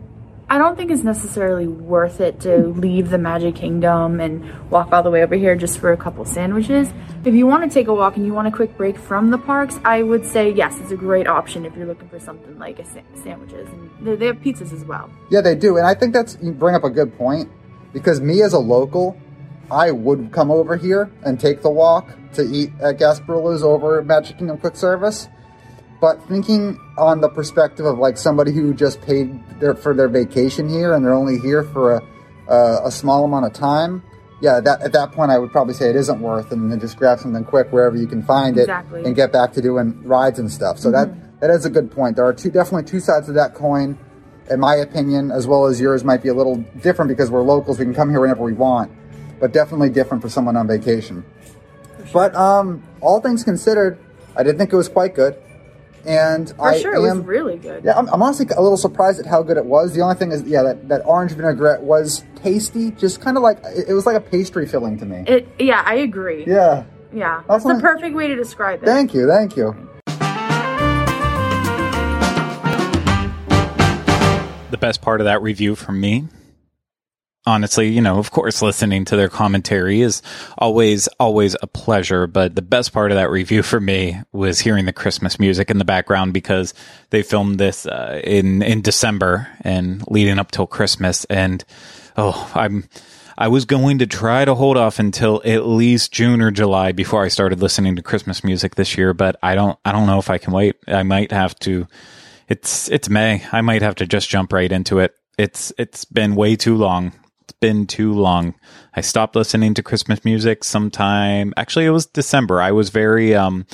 [0.48, 5.02] I don't think it's necessarily worth it to leave the Magic Kingdom and walk all
[5.02, 6.88] the way over here just for a couple sandwiches.
[7.24, 9.38] If you want to take a walk and you want a quick break from the
[9.38, 12.78] parks, I would say yes, it's a great option if you're looking for something like
[12.78, 13.68] a sa- sandwiches.
[13.68, 15.10] And they, have pizzas as well.
[15.32, 17.50] Yeah, they do, and I think that's you bring up a good point
[17.92, 19.20] because me as a local,
[19.68, 24.38] I would come over here and take the walk to eat at Gasparilla's over Magic
[24.38, 25.26] Kingdom Quick Service.
[26.00, 30.68] But thinking on the perspective of like somebody who just paid their, for their vacation
[30.68, 32.02] here and they're only here for a,
[32.48, 34.02] a, a small amount of time,
[34.40, 36.98] yeah, that at that point I would probably say it isn't worth, and then just
[36.98, 40.52] grab something quick wherever you can find it and get back to doing rides and
[40.52, 40.78] stuff.
[40.78, 42.16] So that that is a good point.
[42.16, 43.98] There are two definitely two sides of that coin,
[44.50, 47.78] in my opinion, as well as yours might be a little different because we're locals.
[47.78, 48.92] We can come here whenever we want,
[49.40, 51.24] but definitely different for someone on vacation.
[52.12, 53.98] But um, all things considered,
[54.36, 55.34] I did think it was quite good,
[56.06, 57.84] and For I sure, it was am really good.
[57.84, 59.94] yeah, I'm, I'm honestly a little surprised at how good it was.
[59.94, 63.58] The only thing is, yeah, that, that orange vinaigrette was tasty, just kind of like
[63.64, 65.24] it, it was like a pastry filling to me.
[65.26, 66.44] It, yeah, I agree.
[66.46, 66.84] yeah.
[67.12, 68.86] Yeah, That's that's the perfect way to describe it.
[68.86, 69.74] Thank you, thank you.
[74.70, 76.26] the best part of that review from me
[77.46, 80.20] honestly you know of course listening to their commentary is
[80.58, 84.84] always always a pleasure but the best part of that review for me was hearing
[84.84, 86.74] the christmas music in the background because
[87.10, 91.64] they filmed this uh, in in december and leading up till christmas and
[92.16, 92.88] oh i'm
[93.38, 97.22] I was going to try to hold off until at least June or July before
[97.22, 100.30] I started listening to Christmas music this year, but I don't I don't know if
[100.30, 100.76] I can wait.
[100.88, 101.86] I might have to
[102.48, 103.44] it's it's May.
[103.52, 105.14] I might have to just jump right into it.
[105.36, 107.12] It's it's been way too long.
[107.66, 108.54] Been too long.
[108.94, 111.52] I stopped listening to Christmas music sometime.
[111.56, 112.62] Actually, it was December.
[112.62, 113.66] I was very um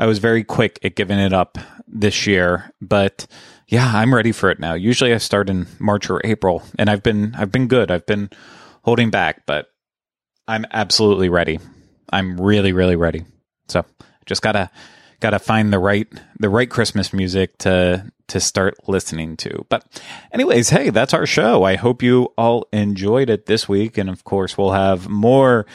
[0.00, 3.28] I was very quick at giving it up this year, but
[3.68, 4.74] yeah, I'm ready for it now.
[4.74, 7.92] Usually I start in March or April, and I've been I've been good.
[7.92, 8.30] I've been
[8.82, 9.68] holding back, but
[10.48, 11.60] I'm absolutely ready.
[12.12, 13.26] I'm really really ready.
[13.68, 13.84] So,
[14.26, 14.72] just got to
[15.20, 16.08] got to find the right
[16.40, 19.66] the right Christmas music to to start listening to.
[19.68, 19.84] But
[20.32, 21.64] anyways, hey, that's our show.
[21.64, 25.66] I hope you all enjoyed it this week and of course we'll have more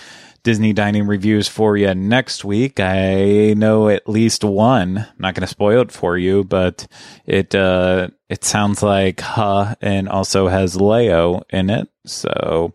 [0.43, 2.79] Disney dining reviews for you next week.
[2.79, 4.97] I know at least one.
[4.97, 6.87] I'm not going to spoil it for you, but
[7.25, 11.89] it uh it sounds like huh and also has Leo in it.
[12.05, 12.73] So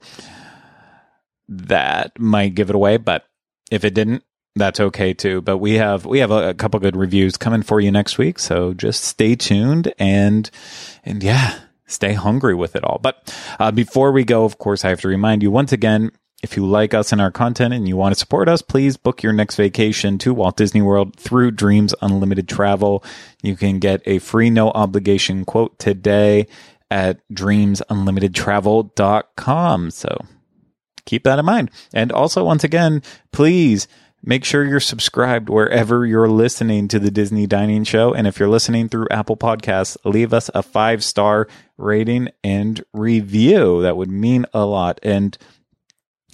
[1.48, 3.24] that might give it away, but
[3.70, 4.22] if it didn't,
[4.56, 5.42] that's okay too.
[5.42, 8.38] But we have we have a, a couple good reviews coming for you next week,
[8.38, 10.50] so just stay tuned and
[11.04, 12.98] and yeah, stay hungry with it all.
[13.00, 16.10] But uh, before we go, of course, I have to remind you once again.
[16.42, 19.22] If you like us and our content and you want to support us, please book
[19.22, 23.02] your next vacation to Walt Disney World through Dreams Unlimited Travel.
[23.42, 26.46] You can get a free no obligation quote today
[26.90, 29.90] at dreamsunlimitedtravel.com.
[29.90, 30.18] So
[31.06, 31.70] keep that in mind.
[31.94, 33.02] And also, once again,
[33.32, 33.88] please
[34.22, 38.12] make sure you're subscribed wherever you're listening to the Disney Dining Show.
[38.12, 43.82] And if you're listening through Apple Podcasts, leave us a five star rating and review.
[43.82, 44.98] That would mean a lot.
[45.02, 45.36] And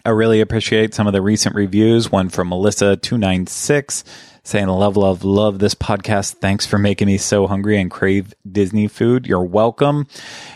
[0.04, 2.10] I really appreciate some of the recent reviews.
[2.10, 4.04] One from Melissa296
[4.44, 6.34] saying, Love, love, love this podcast.
[6.34, 9.26] Thanks for making me so hungry and crave Disney food.
[9.26, 10.06] You're welcome.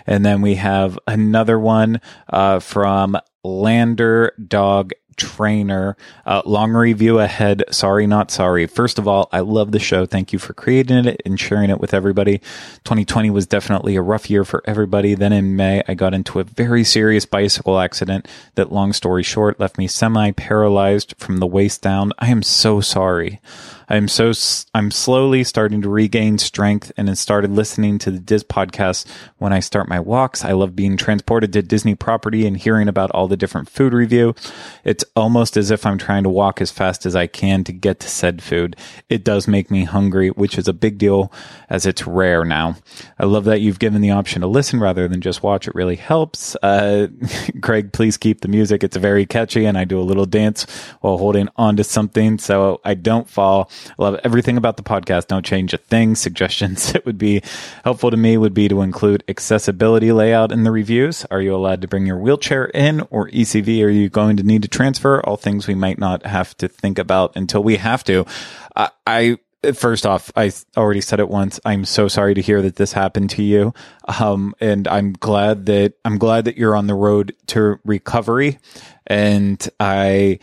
[0.06, 5.96] And then we have another one uh, from Lander Dog Trainer.
[6.24, 7.64] Uh, long review ahead.
[7.70, 8.66] Sorry, not sorry.
[8.66, 10.06] First of all, I love the show.
[10.06, 12.38] Thank you for creating it and sharing it with everybody.
[12.84, 15.14] 2020 was definitely a rough year for everybody.
[15.14, 19.58] Then in May, I got into a very serious bicycle accident that, long story short,
[19.58, 22.12] left me semi paralyzed from the waist down.
[22.18, 23.40] I am so sorry.
[23.88, 24.32] I'm so
[24.74, 29.06] I'm slowly starting to regain strength and have started listening to the Diz podcast
[29.38, 30.44] when I start my walks.
[30.44, 34.34] I love being transported to Disney property and hearing about all the different food review.
[34.82, 38.00] It's almost as if I'm trying to walk as fast as I can to get
[38.00, 38.76] to said food.
[39.08, 41.32] It does make me hungry, which is a big deal
[41.70, 42.76] as it's rare now.
[43.18, 45.68] I love that you've given the option to listen rather than just watch.
[45.68, 46.56] It really helps.
[46.62, 47.08] Uh,
[47.62, 48.82] Craig, please keep the music.
[48.82, 50.64] It's very catchy and I do a little dance
[51.02, 53.70] while holding onto something so I don't fall.
[53.98, 55.28] Love everything about the podcast.
[55.28, 56.14] Don't change a thing.
[56.26, 57.42] Suggestions that would be
[57.84, 61.24] helpful to me would be to include accessibility layout in the reviews.
[61.30, 63.84] Are you allowed to bring your wheelchair in or ECV?
[63.84, 65.20] Are you going to need to transfer?
[65.20, 68.26] All things we might not have to think about until we have to.
[68.74, 69.38] I, I
[69.72, 71.58] first off, I already said it once.
[71.64, 73.74] I'm so sorry to hear that this happened to you.
[74.20, 78.58] Um, and I'm glad that I'm glad that you're on the road to recovery.
[79.06, 80.40] And I,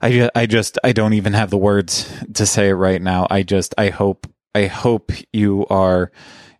[0.00, 3.26] I, I just, I don't even have the words to say it right now.
[3.30, 6.10] I just, I hope, I hope you are,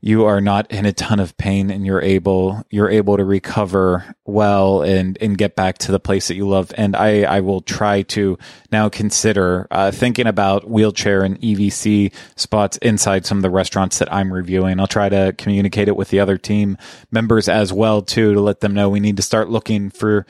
[0.06, 4.14] you are not in a ton of pain and you're able you're able to recover
[4.24, 7.60] well and and get back to the place that you love and i i will
[7.60, 8.38] try to
[8.70, 14.12] now consider uh, thinking about wheelchair and evc spots inside some of the restaurants that
[14.12, 16.78] i'm reviewing i'll try to communicate it with the other team
[17.10, 20.24] members as well too to let them know we need to start looking for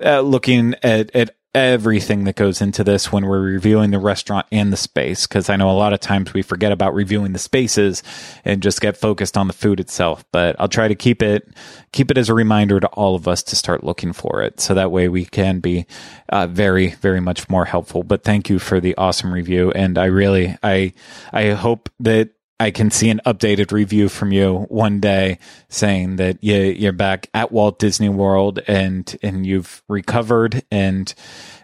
[0.00, 4.70] uh, looking at, at everything that goes into this when we're reviewing the restaurant and
[4.70, 8.02] the space because I know a lot of times we forget about reviewing the spaces
[8.44, 11.48] and just get focused on the food itself but I'll try to keep it
[11.90, 14.60] keep it as a reminder to all of us to start looking for it.
[14.60, 15.86] So that way we can be
[16.28, 18.02] uh, very very much more helpful.
[18.02, 20.92] But thank you for the awesome review and I really I
[21.32, 22.30] I hope that
[22.60, 25.38] I can see an updated review from you one day
[25.68, 31.14] saying that you, you're back at Walt Disney World and and you've recovered and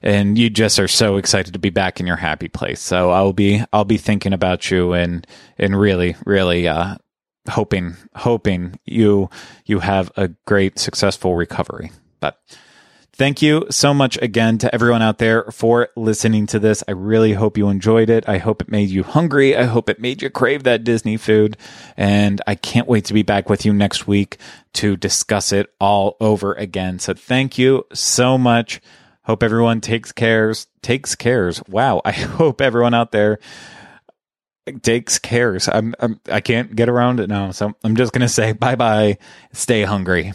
[0.03, 2.81] and you just are so excited to be back in your happy place.
[2.81, 5.27] So I'll be I'll be thinking about you and
[5.59, 6.97] and really really uh,
[7.51, 9.31] hoping hoping you
[9.67, 11.91] you have a great successful recovery.
[12.21, 12.39] But
[13.17, 16.83] Thank you so much again to everyone out there for listening to this.
[16.89, 18.29] I really hope you enjoyed it.
[18.29, 19.57] I hope it made you hungry.
[19.57, 21.57] I hope it made you crave that Disney food.
[21.97, 24.39] And I can't wait to be back with you next week
[24.75, 26.99] to discuss it all over again.
[26.99, 28.81] So thank you so much.
[29.23, 31.63] Hope everyone takes cares, takes cares.
[31.69, 32.03] Wow.
[32.05, 33.39] I hope everyone out there
[34.83, 35.69] takes cares.
[35.69, 37.53] I'm, I'm I can't get around it now.
[37.53, 39.19] So I'm just going to say bye bye.
[39.53, 40.33] Stay hungry.